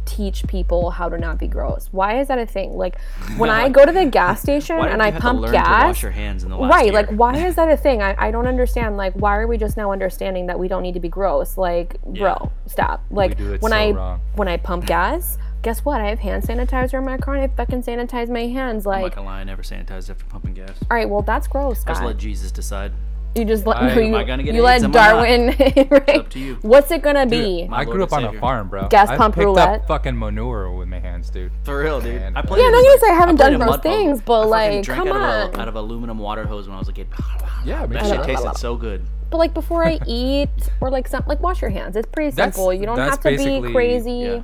[0.06, 1.89] teach people how to not be gross.
[1.91, 2.74] Why is that a thing?
[2.74, 2.99] Like
[3.38, 6.43] when I go to the gas station and I pump gas, to wash your hands
[6.43, 6.86] in the last right?
[6.86, 6.93] year?
[6.93, 8.01] Like why is that a thing?
[8.01, 8.97] I, I don't understand.
[8.97, 11.58] Like why are we just now understanding that we don't need to be gross?
[11.58, 13.03] Like bro, stop.
[13.10, 14.22] Like when so I wrong.
[14.36, 16.01] when I pump gas, guess what?
[16.01, 18.86] I have hand sanitizer in my car and I fucking sanitize my hands.
[18.86, 20.78] Like, I'm not gonna lie, I never sanitized after pumping gas.
[20.89, 21.84] all right, well that's gross.
[21.86, 22.91] I just let Jesus decide.
[23.36, 24.94] You just let I- no, am you, I gonna get you let Am I not?
[25.12, 25.88] Darwin.
[25.90, 26.10] right?
[26.20, 26.56] up to you.
[26.62, 27.68] What's it gonna be?
[27.68, 28.88] my I grew up and on a farm, bro.
[28.88, 29.82] Gas I pump picked roulette.
[29.82, 31.52] up fucking manure with my hands, dude.
[31.64, 32.16] For real, dude.
[32.16, 32.38] Man.
[32.38, 33.84] I Yeah, played no, in, I'm gonna say I haven't played done in gross mud
[33.84, 33.98] puddle.
[33.98, 35.60] things, but, I like, drank come out of, on.
[35.60, 37.08] a, out of aluminum water hose when I was a kid.
[37.66, 39.04] Yeah, me That shit tasted so good.
[39.32, 40.50] But like before I eat
[40.82, 41.96] or like some like wash your hands.
[41.98, 42.72] It's pretty That's- simple.
[42.74, 44.12] You don't have to be crazy.
[44.12, 44.42] Yeah.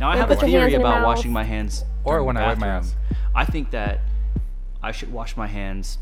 [0.00, 1.84] Now I have a put your hands theory about washing my hands.
[2.04, 2.94] Or when I wipe my bathroom.
[3.10, 3.18] ass.
[3.34, 4.00] I think that
[4.82, 5.98] I should wash my hands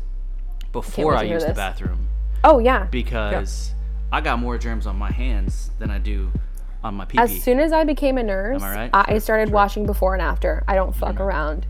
[0.71, 2.07] before I use the bathroom
[2.43, 2.85] Oh yeah.
[2.85, 3.73] because
[4.11, 6.31] I got more germs on my hands than I do
[6.83, 8.89] on my pee As soon as I became a nurse, I right?
[8.93, 10.63] I started washing before and after.
[10.67, 11.65] I don't fuck around.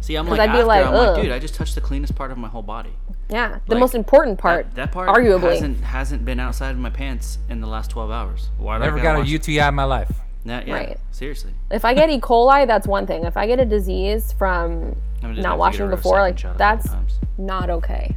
[0.00, 2.14] See, I'm like, I'd be after, like, I'm like, dude, I just touched the cleanest
[2.14, 2.90] part of my whole body.
[3.28, 3.58] Yeah.
[3.66, 5.50] The most important part, That, that part arguably.
[5.52, 8.48] hasn't hasn't been outside of my pants in the last 12 hours.
[8.56, 10.12] Why do I Never gotta a wash- UTI in my life.
[10.44, 11.00] Nah, yeah, Right.
[11.10, 11.52] seriously.
[11.72, 12.20] If I get E.
[12.20, 13.24] coli, that's one thing.
[13.24, 17.18] If I get a disease from I'm not washing before, like shot a couple that's
[17.36, 18.16] not okay.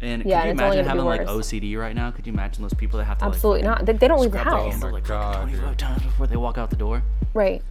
[0.00, 1.26] And Yeah, could you and it's only imagine having like.
[1.26, 2.10] OCD right now?
[2.10, 3.86] Could you imagine those people that have to Absolutely like, not.
[3.86, 4.82] They, they don't leave the scrub their house.
[4.84, 5.78] Oh like God, 25 dude.
[5.78, 7.02] times before they walk out the door?
[7.34, 7.62] Right.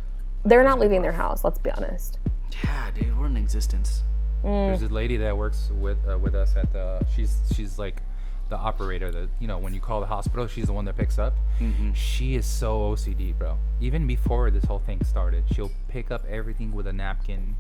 [0.44, 1.44] They're not leaving their house.
[1.44, 2.20] Let's be honest.
[2.64, 4.04] Yeah, dude, we're in existence.
[4.44, 7.06] There's a lady that works with uh, with us at the.
[7.14, 8.02] She's she's like
[8.50, 9.12] the operator.
[9.12, 11.34] That you know when you call the hospital, she's the one that picks up.
[11.60, 11.94] Mm-hmm.
[11.94, 13.58] She is so OCD, bro.
[13.82, 17.56] Even before this whole thing started, she'll pick up everything with a napkin,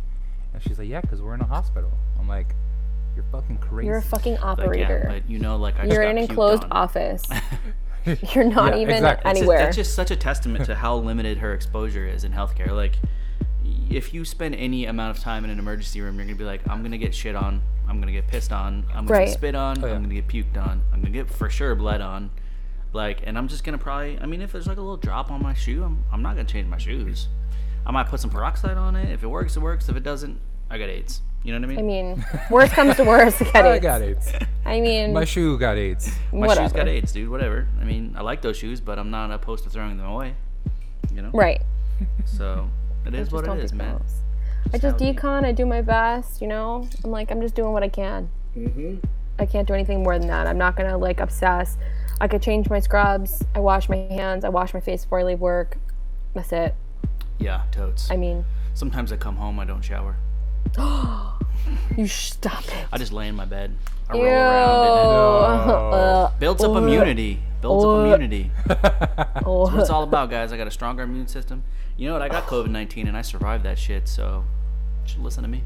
[0.53, 2.55] and she's like, "Yeah, because we're in a hospital." I'm like,
[3.17, 5.01] "You're fucking crazy." You're a fucking Like, operator.
[5.05, 6.71] yeah, but you know, like I You're just in an enclosed on.
[6.71, 7.23] office.
[8.33, 9.31] You're not Yeah, even exactly.
[9.31, 9.57] It's just- anywhere.
[9.59, 12.69] that's just such a testament to how limited her exposure is in healthcare.
[12.71, 12.95] Like,
[13.89, 16.61] if you spend any amount of time in an emergency room, you're gonna be like,
[16.69, 19.25] I'm gonna get shit on, I'm gonna get pissed on, I'm gonna Right.
[19.27, 19.93] get spit on, Oh, yeah.
[19.95, 22.29] I'm gonna get puked on, I'm gonna get for sure bled on.
[22.93, 25.41] Like, and I'm just gonna probably, I mean, if there's like a little drop on
[25.43, 27.27] my shoe, I'm, I'm not gonna change my shoes.
[27.85, 29.11] I might put some peroxide on it.
[29.11, 29.87] If it works, it works.
[29.89, 30.39] If it doesn't,
[30.69, 31.21] I got AIDS.
[31.47, 31.79] You know what I mean?
[31.79, 33.79] I mean, worst comes to worst, get I it.
[33.81, 34.33] got AIDS.
[34.65, 36.11] I mean, My shoe got AIDS.
[36.33, 36.67] my whatever.
[36.67, 37.29] shoes got AIDS, dude.
[37.29, 37.69] Whatever.
[37.79, 40.35] I mean, I like those shoes, but I'm not opposed to throwing them away.
[41.15, 41.29] You know?
[41.33, 41.61] right.
[42.25, 42.69] So
[43.05, 43.95] it is what don't it be is, man.
[43.95, 44.19] gross.
[44.65, 45.21] I Just just how it is.
[45.21, 45.45] decon.
[45.45, 46.41] I do my best.
[46.41, 48.29] You know, I'm like, I'm just doing what I can.
[48.57, 48.95] Mm-hmm.
[49.39, 50.47] I can't do anything more than that.
[50.47, 51.77] I'm not gonna like obsess.
[52.19, 53.41] I could change my scrubs.
[53.55, 54.43] I wash my hands.
[54.43, 55.77] I wash my face before I leave work.
[56.33, 56.75] That's it.
[57.39, 58.11] Yeah, totes.
[58.11, 58.43] I mean,
[58.73, 60.17] Sometimes I come home, I don't shower.
[61.97, 62.87] you stop it.
[62.91, 63.75] I just lay in my bed.
[64.09, 64.23] I Ew.
[64.23, 67.39] around and Uh, it builds up uh, immunity.
[67.61, 68.03] Builds up uh.
[68.05, 68.51] immunity.
[69.45, 69.65] oh.
[69.65, 70.51] That's what it's all about, guys.
[70.53, 71.63] I got a stronger immune system.
[71.97, 72.21] You know what?
[72.21, 74.43] I got COVID 19 and I survived that shit, so
[75.03, 75.63] you should listen to me.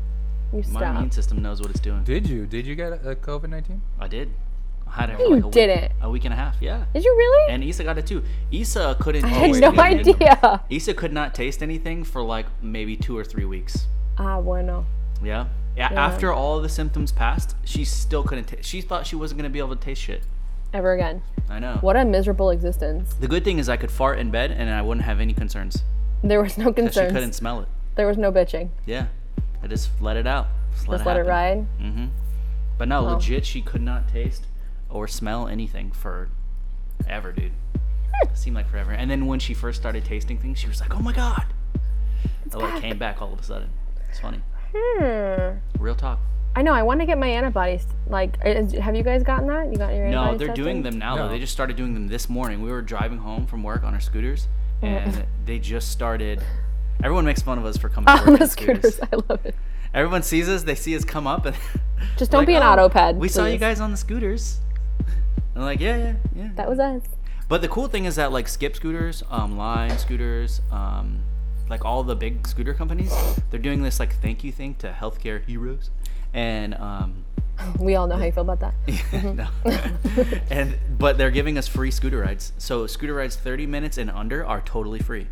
[0.53, 0.95] you My stop.
[0.95, 2.03] immune system knows what it's doing.
[2.03, 2.45] Did you?
[2.45, 3.81] Did you get a COVID nineteen?
[3.99, 4.31] I did.
[4.87, 5.91] I had it for You like a week, didn't.
[6.01, 6.55] a week and a half.
[6.61, 6.83] Yeah.
[6.93, 7.53] Did you really?
[7.53, 8.23] And Issa got it too.
[8.51, 9.23] Issa couldn't.
[9.25, 10.63] I had taste no idea.
[10.69, 13.87] Issa could not taste anything for like maybe two or three weeks.
[14.23, 14.85] Ah, bueno.
[15.23, 15.47] Yeah.
[15.75, 15.87] Yeah.
[15.93, 18.45] After all the symptoms passed, she still couldn't.
[18.45, 18.65] taste.
[18.69, 20.23] she thought she wasn't gonna be able to taste shit.
[20.73, 21.23] Ever again.
[21.49, 21.77] I know.
[21.81, 23.13] What a miserable existence.
[23.19, 25.83] The good thing is I could fart in bed and I wouldn't have any concerns.
[26.23, 27.11] There was no 'cause She concerns.
[27.13, 27.67] couldn't smell it.
[27.95, 28.69] There was no bitching.
[28.85, 29.07] Yeah.
[29.63, 30.47] I just let it out.
[30.73, 31.65] Just let Just it, let it ride.
[31.81, 32.05] Mm-hmm.
[32.77, 33.13] But no, Wow.
[33.15, 34.45] legit, she could not taste
[34.89, 36.29] or smell anything for
[37.07, 37.51] ever, dude.
[38.23, 38.91] It seemed like forever.
[38.91, 41.45] And then when she first started tasting things, she was like, "Oh my god!"
[42.45, 43.69] It came back all of a sudden.
[44.11, 44.41] It's funny.
[44.75, 45.57] Hmm.
[45.81, 46.19] Real talk.
[46.53, 46.73] I I know.
[46.73, 47.85] I want to get my antibodies.
[48.07, 49.71] Like, is, have you guys gotten that?
[49.71, 50.39] You got your antibodies?
[50.39, 51.29] No, they're doing them now though.
[51.29, 52.61] They just started doing them this morning.
[52.61, 54.49] We were driving home from work on our scooters,
[54.81, 56.43] and they just started.
[57.01, 58.95] Everyone makes fun of us for coming to work on on the scooters.
[58.95, 58.99] scooters.
[59.13, 59.55] I love it.
[59.93, 61.55] Everyone sees us, they see us come up, and
[62.17, 63.15] Just don't be an "Oh, autoped.
[63.15, 64.59] We saw you guys on the scooters.
[65.55, 66.49] I'm like, yeah, yeah, yeah.
[66.55, 67.03] That was us.
[67.47, 71.19] But the cool thing is that like Skip scooters, um, Lime scooters, um,
[71.71, 73.11] like all the big scooter companies,
[73.49, 75.89] they're doing this like thank you thing to healthcare heroes,
[76.33, 77.25] and um,
[77.79, 78.73] We all know how you feel about that.
[79.23, 79.47] no.
[80.49, 82.53] and but they're giving us free scooter rides.
[82.57, 85.27] So scooter rides 30 minutes and under are totally free.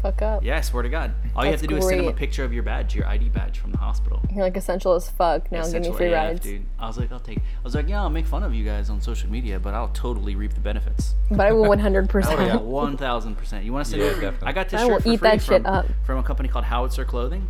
[0.00, 0.42] Fuck up.
[0.42, 1.12] Yeah, I swear to God.
[1.36, 2.18] All you have That's to do is send them a great.
[2.18, 4.22] picture of your badge, your ID badge from the hospital.
[4.32, 5.52] You're like essential as fuck.
[5.52, 6.40] Now give me Essential free AF, rides.
[6.40, 6.64] dude.
[6.78, 7.38] I was like, I'll take.
[7.38, 9.88] I was like, yeah, I'll make fun of you guys on social media, but I'll
[9.88, 11.14] totally reap the benefits.
[11.30, 12.04] But I will 100.
[12.04, 12.56] Oh, percent yeah.
[12.56, 13.64] One thousand percent.
[13.64, 14.02] You want to send?
[14.02, 14.48] Yeah, me- definitely.
[14.48, 15.86] I got this I shirt will for eat free that shit from, up.
[16.06, 17.46] from a company called Howitzer Clothing.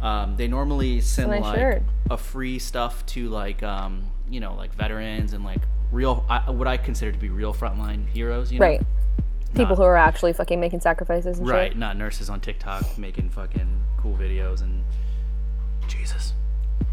[0.00, 1.82] Um, they normally send nice like shirt.
[2.10, 5.60] a free stuff to like um, you know like veterans and like
[5.90, 8.52] real I, what I consider to be real frontline heroes.
[8.52, 8.66] You know?
[8.66, 8.82] Right.
[9.54, 11.78] People Not- who are actually fucking making sacrifices and Right, shit.
[11.78, 14.82] not nurses on TikTok making fucking cool videos and
[15.88, 16.32] Jesus.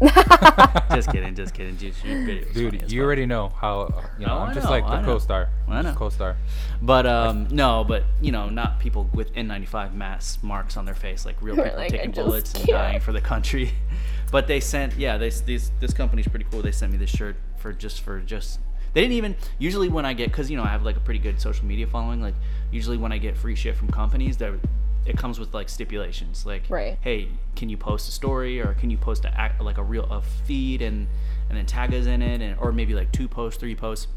[0.94, 1.76] just kidding, just kidding.
[1.76, 3.04] Just videos Dude, you fuck.
[3.06, 4.32] already know how uh, you know.
[4.34, 5.06] Oh, I I'm just know, like I the know.
[5.06, 5.48] co-star.
[5.68, 5.92] I know.
[5.94, 6.36] co-star.
[6.80, 11.26] But um, no, but you know, not people with N95 mask marks on their face,
[11.26, 12.78] like real people like, taking bullets and can't.
[12.78, 13.72] dying for the country.
[14.32, 16.62] But they sent, yeah, they these this company's pretty cool.
[16.62, 18.60] They sent me this shirt for just for just.
[18.92, 21.20] They didn't even usually when I get because you know I have like a pretty
[21.20, 22.20] good social media following.
[22.20, 22.34] Like
[22.70, 24.52] usually when I get free shit from companies, that
[25.06, 26.98] it comes with like stipulations, like Right.
[27.00, 30.04] hey, can you post a story or can you post a act like a real
[30.04, 31.06] a feed and
[31.48, 34.08] and then tag us in it and or maybe like two posts, three posts.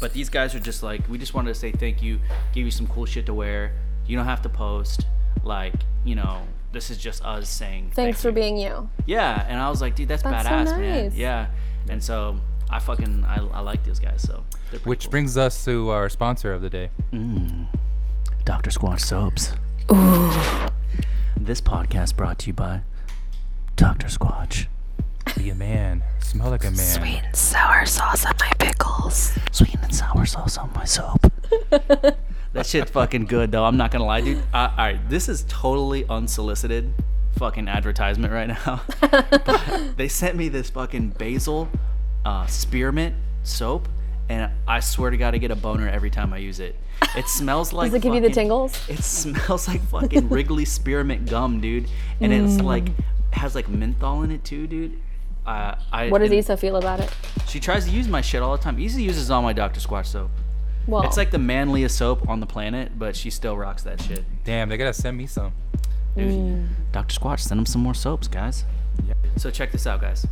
[0.00, 2.18] But these guys are just like, we just wanted to say thank you,
[2.52, 3.72] give you some cool shit to wear.
[4.06, 5.06] You don't have to post.
[5.44, 5.74] Like,
[6.04, 6.42] you know,
[6.72, 8.34] this is just us saying Thanks thank for you.
[8.34, 8.88] being you.
[9.06, 11.12] Yeah, and I was like, dude, that's, That's so badass, man.
[11.14, 11.46] Yeah,
[11.88, 12.40] and so
[12.70, 14.22] I fucking I, I like these guys.
[14.22, 14.44] So
[14.84, 15.10] Which cool.
[15.10, 16.90] brings us to our sponsor of the day.
[18.44, 18.70] Dr.
[18.70, 19.52] Squatch soaps.
[19.92, 20.32] Ooh.
[21.36, 22.82] This podcast brought to you by
[23.76, 24.06] Dr.
[24.08, 24.66] Squatch.
[25.36, 26.02] Be a man.
[26.20, 26.76] Smell like a man.
[26.76, 29.32] Sweet and sour sauce on my pickles.
[29.52, 31.20] Sweet and sour sauce on my soap.
[31.70, 33.64] that shit's fucking good though.
[33.64, 34.38] I'm not gonna lie, dude.
[34.52, 36.92] Uh, all right, this is totally unsolicited
[37.36, 38.82] fucking advertisement right now.
[39.00, 41.68] but they sent me this fucking basil
[42.24, 43.88] uh, spearmint soap,
[44.28, 46.76] and I swear to God, I get a boner every time I use it.
[47.16, 47.86] It smells like.
[47.90, 48.78] Does it give you the tingles?
[48.88, 51.88] It smells like fucking Wrigley spearmint gum, dude,
[52.20, 52.64] and it's Mm.
[52.64, 52.88] like
[53.32, 55.00] has like menthol in it too, dude.
[55.46, 57.10] Uh, I, What does and Issa feel about it?
[57.48, 58.78] She tries to use my shit all the time.
[58.78, 59.80] Issa uses all my Dr.
[59.80, 60.30] Squatch soap.
[60.86, 64.24] Well, It's like the manliest soap on the planet, but she still rocks that shit.
[64.44, 65.52] Damn, they gotta send me some.
[66.16, 66.68] Dude, Mm.
[66.92, 67.18] Dr.
[67.18, 68.64] Squatch, send them some more soaps, guys.
[69.06, 69.16] Yep.
[69.36, 70.26] So check this out, guys.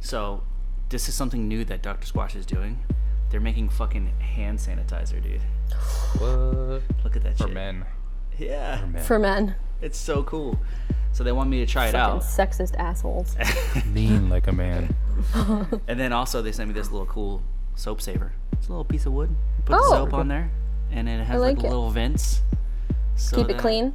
[0.00, 0.42] So
[0.88, 2.06] this is something new that Dr.
[2.06, 2.78] Squatch is doing.
[3.30, 5.40] They're making fucking hand sanitizer, dude.
[6.18, 6.82] What?
[7.04, 7.38] Look at that shit.
[7.38, 7.54] For shit.
[7.54, 7.84] men.
[8.38, 9.02] Yeah, For men.
[9.04, 9.54] for men.
[9.80, 10.58] it's so cool.
[11.12, 12.22] So they want me to try it Fucking out.
[12.22, 13.34] sexist assholes.
[13.94, 14.94] Lean like a man.
[15.88, 17.42] And then also they sent me this little cool
[17.74, 18.32] soap saver.
[18.52, 19.30] It's a little piece of wood.
[19.30, 19.90] You put Oh.
[19.90, 20.50] the soap on there,
[20.90, 21.68] and it has like, like it.
[21.68, 22.42] little vents.
[23.16, 23.94] So Keep it that- clean.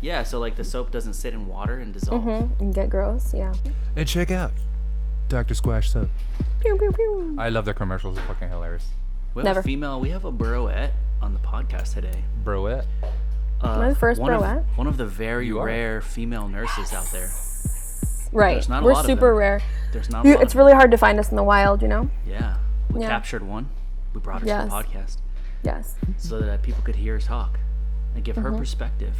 [0.00, 2.22] Yeah, so like the soap doesn't sit in water and dissolve.
[2.22, 2.60] Mm-hmm.
[2.62, 3.32] And get gross.
[3.32, 3.54] Yeah.
[3.94, 4.52] And check out
[5.28, 5.54] Dr.
[5.54, 6.08] Squatch soap.
[6.60, 7.36] Pew, pew, pew.
[7.38, 8.16] I love their commercials.
[8.16, 8.88] They're fucking hilarious.
[9.34, 9.60] We have Never.
[9.60, 10.00] a female.
[10.00, 12.22] We have a broette on the podcast today.
[12.44, 12.86] Broette.
[13.62, 14.64] Uh, I the first one of- broette?
[14.76, 15.66] one of the very You are.
[15.66, 17.30] rare female nurses out there.
[18.32, 18.54] Right.
[18.54, 19.36] There's not a We're lot of super them.
[19.36, 19.62] rare.
[19.92, 20.24] There's not.
[20.24, 22.02] A You, lot it's of really hard to find us in the wild, you know?
[22.02, 22.10] them.
[22.26, 22.56] Yeah,
[22.90, 23.08] we Yeah.
[23.08, 23.68] captured one.
[24.14, 24.64] We brought her Yes.
[24.64, 25.16] to the podcast
[25.62, 25.94] Yes.
[26.18, 27.58] so that people could hear her talk
[28.14, 28.52] and give Mm-hmm.
[28.52, 29.16] her perspective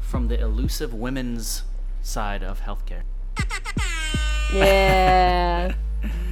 [0.00, 1.62] from the elusive women's
[2.02, 3.02] side of healthcare.
[4.52, 5.72] Yeah.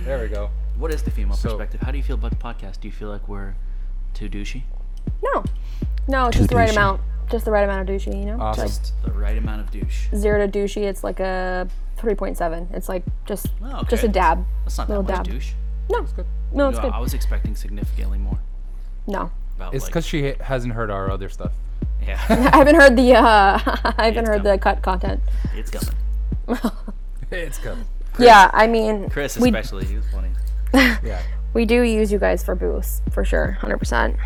[0.04, 0.48] There we go.
[0.78, 1.82] What is the female So- perspective?
[1.82, 2.80] How do you feel about the podcast?
[2.80, 3.54] Do you feel like we're
[4.14, 4.62] too douchey?
[5.22, 5.44] no.
[6.08, 7.02] No, just the right amount.
[7.30, 8.40] Just the right amount of douchey, you know?
[8.40, 8.66] Awesome.
[8.66, 10.06] Just Just the right amount of douche.
[10.14, 12.72] zero to douchey, it's like a 3.7.
[12.74, 14.42] It's like just Oh, just a dab.
[14.64, 15.24] That's not that much dab.
[15.28, 15.52] douche.
[15.90, 15.98] No.
[16.54, 16.92] No, it's No, good.
[16.92, 18.38] I was expecting significantly more.
[19.06, 19.30] No.
[19.56, 21.52] About It's like, because she ha- hasn't heard our other stuff.
[22.00, 23.20] yeah, I haven't heard the uh
[23.98, 25.20] I haven't It's heard the cut content.
[25.54, 25.94] it's coming.
[27.30, 27.58] It's
[28.14, 28.26] good.
[28.26, 30.28] Yeah, I mean Chris we especially, he was funny.
[31.04, 31.22] Yeah.
[31.54, 34.16] we do use you guys for boosts for sure, 100%.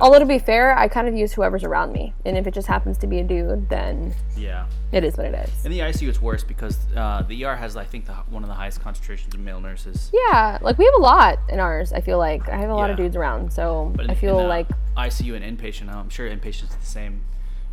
[0.00, 2.66] Although to be fair, I kind of use whoever's around me, and if it just
[2.66, 4.66] happens to be a dude, then Yeah.
[4.90, 5.64] it is what it is.
[5.64, 8.48] In the ICU, it's worse because uh, the ER has, I think, the, one of
[8.48, 10.10] the highest concentrations of male nurses.
[10.14, 11.92] Yeah, like we have a lot in ours.
[11.92, 14.38] I feel like I have a lot of dudes around, so But in, I feel
[14.40, 17.20] in, uh, like ICU and inpatient, I'm sure inpatient's the same.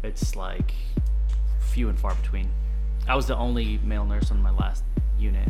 [0.04, 0.74] It's like
[1.62, 2.50] few and far between.
[3.08, 4.84] I was the only male nurse on my last
[5.24, 5.50] unit,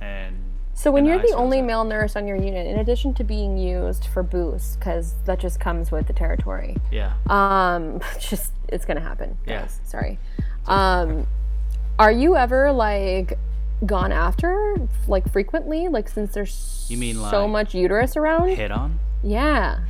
[0.00, 0.36] and
[0.74, 3.56] So when you're ice the only male nurse on your unit, in addition to being
[3.58, 6.76] used for boost, because that just comes with the territory.
[6.90, 9.36] yeah, Um, just it's gonna happen.
[9.46, 9.66] Yeah.
[9.84, 10.18] Sorry.
[10.66, 11.26] Um,
[11.98, 13.38] are you ever like
[13.84, 14.76] gone after
[15.08, 15.88] like frequently?
[15.88, 18.48] Like since there's You mean, so much uterus around?
[18.56, 18.98] hit on.
[19.22, 19.80] Yeah.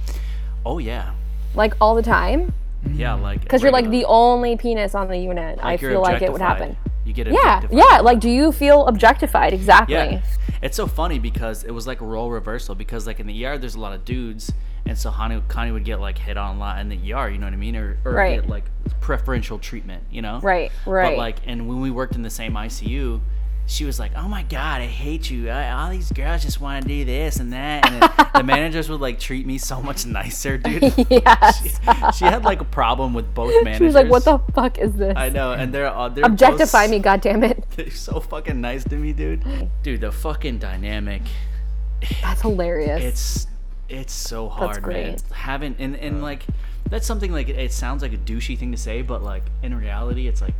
[0.64, 1.12] Oh yeah,
[1.54, 2.52] Like all the time?
[2.92, 5.58] yeah, like Because you're like the only penis on the unit.
[5.62, 6.76] I like you're feel like it would happen.
[7.04, 8.00] You get Yeah, yeah.
[8.00, 9.52] Like, do you feel objectified?
[9.52, 9.94] Exactly.
[9.94, 10.22] Yeah,
[10.62, 13.58] it's so funny because it was like a role reversal because like in the ER
[13.58, 14.52] there's a lot of dudes,
[14.86, 17.38] and so Connie, Connie would get like hit on a lot in the ER, you
[17.38, 18.40] know what I mean, or, or Right.
[18.40, 18.64] get like
[19.00, 20.38] preferential treatment, you know.
[20.40, 21.10] Right, right.
[21.10, 23.20] But like, and when we worked in the same ICU,
[23.66, 25.48] she was like, "Oh my god, I hate you!
[25.48, 28.88] I, all these girls just want to do this and that." And then the managers
[28.88, 30.82] would like treat me so much nicer, dude.
[31.10, 31.78] yes.
[32.16, 33.78] she had like a problem with both managers.
[33.78, 35.14] She was like, "What the fuck is this?
[35.16, 38.96] I know, and they're uh, they're Objectify both- me, goddammit." They're so fucking nice to
[38.96, 39.44] me, dude.
[39.82, 41.22] Dude, the fucking dynamic.
[42.20, 43.02] That's hilarious.
[43.02, 43.46] It's
[43.88, 44.82] it's so hard, man.
[44.82, 45.22] great.
[45.32, 46.44] Having and and like
[46.90, 50.28] that's something like it sounds like a douchey thing to say, but like in reality,
[50.28, 50.54] it's like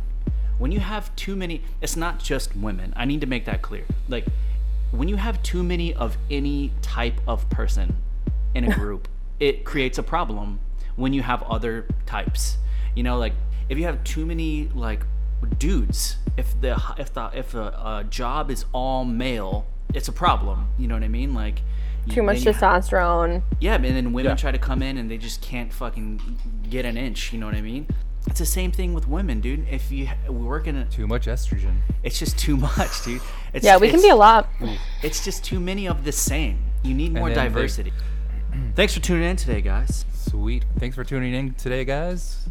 [0.63, 1.61] when you have too many.
[1.81, 2.93] It's not just women.
[2.95, 3.83] I need to make that clear.
[4.07, 4.25] Like
[4.91, 7.97] when you have too many of any type of person
[8.55, 9.09] in a group,
[9.41, 10.61] it creates a problem.
[10.95, 12.57] When you have other types,
[12.95, 13.33] you know, like
[13.67, 15.01] if you have too many like
[15.59, 17.67] dudes, if the if the if a,
[17.99, 20.69] a job is all male, it's a problem.
[20.79, 21.33] You know what I mean?
[21.33, 21.61] Like
[22.09, 23.41] Too much then you ha- testosterone.
[23.59, 24.35] yeah, and then women Yeah.
[24.37, 26.21] try to come in and they just can't fucking
[26.69, 27.33] get an inch.
[27.33, 27.85] You know what I mean?
[28.27, 29.67] It's the same thing with women, dude.
[29.69, 31.75] If you ha- we work in a, Too much estrogen.
[32.03, 33.21] it's just too much, dude.
[33.53, 34.47] It's, Yeah, we can be a lot.
[35.01, 36.57] It's just too many of the same.
[36.83, 37.93] You need more then they- diversity.
[38.75, 40.05] Thanks for tuning in today, guys.
[40.13, 40.63] Sweet.
[40.79, 42.47] Thanks for tuning in today, guys.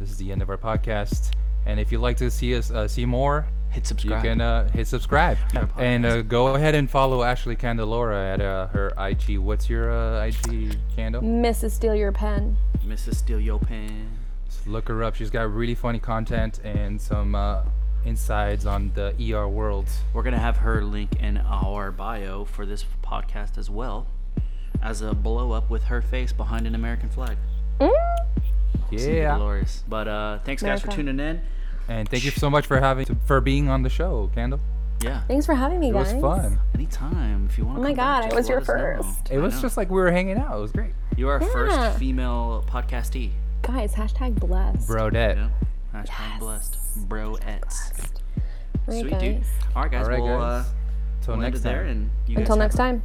[0.00, 1.32] This is the end of our podcast.
[1.66, 4.24] And if you'd like to see us uh, see more, Hit subscribe.
[4.24, 5.36] you can uh, hit subscribe
[5.76, 9.38] and uh, go ahead and follow Ashley Candelora at uh, her IG.
[9.38, 11.20] What's your uh, IG candle?
[11.22, 11.72] Mrs.
[11.72, 12.56] Steal Your Pen.
[12.86, 13.16] Mrs.
[13.16, 14.08] Steal Your Pen.
[14.68, 15.14] Just look her up.
[15.14, 17.62] She's got really funny content and some uh,
[18.04, 19.86] insides on the ER world.
[20.12, 24.06] We're gonna have her link in our bio for this podcast as well,
[24.82, 27.38] as a blow up with her face behind an American flag.
[27.80, 27.90] Mm?
[28.90, 29.38] Cindy Yeah.
[29.38, 29.84] Dolores.
[29.88, 31.40] But uh, thanks guys for tuning in.
[31.88, 34.60] And thank you so much for having for being on the show, Candle.
[35.02, 35.22] Yeah.
[35.28, 36.12] Thanks for having me, guys.
[36.12, 36.58] It was fun.
[36.74, 37.76] Anytime if you want.
[37.78, 37.80] To.
[37.80, 39.30] Oh my God, I was your first.
[39.30, 40.58] It was just like we were hanging out.
[40.58, 40.90] It was great.
[41.16, 41.52] you are our Yeah.
[41.52, 43.30] first female podcastee.
[43.62, 44.88] Guys, hashtag blessed.
[44.88, 45.36] Brodette.
[45.36, 45.48] Yeah.
[45.94, 47.08] Hashtag blessed.
[47.08, 47.92] Broettes.
[48.86, 49.20] Right, Sweet guys.
[49.20, 49.42] dude.
[49.76, 50.04] All right, guys.
[50.04, 50.64] All right, we'll, guys.
[50.64, 50.68] Uh,
[51.22, 51.88] Till we'll end next there, time.
[51.90, 53.02] and you Until have next a- time.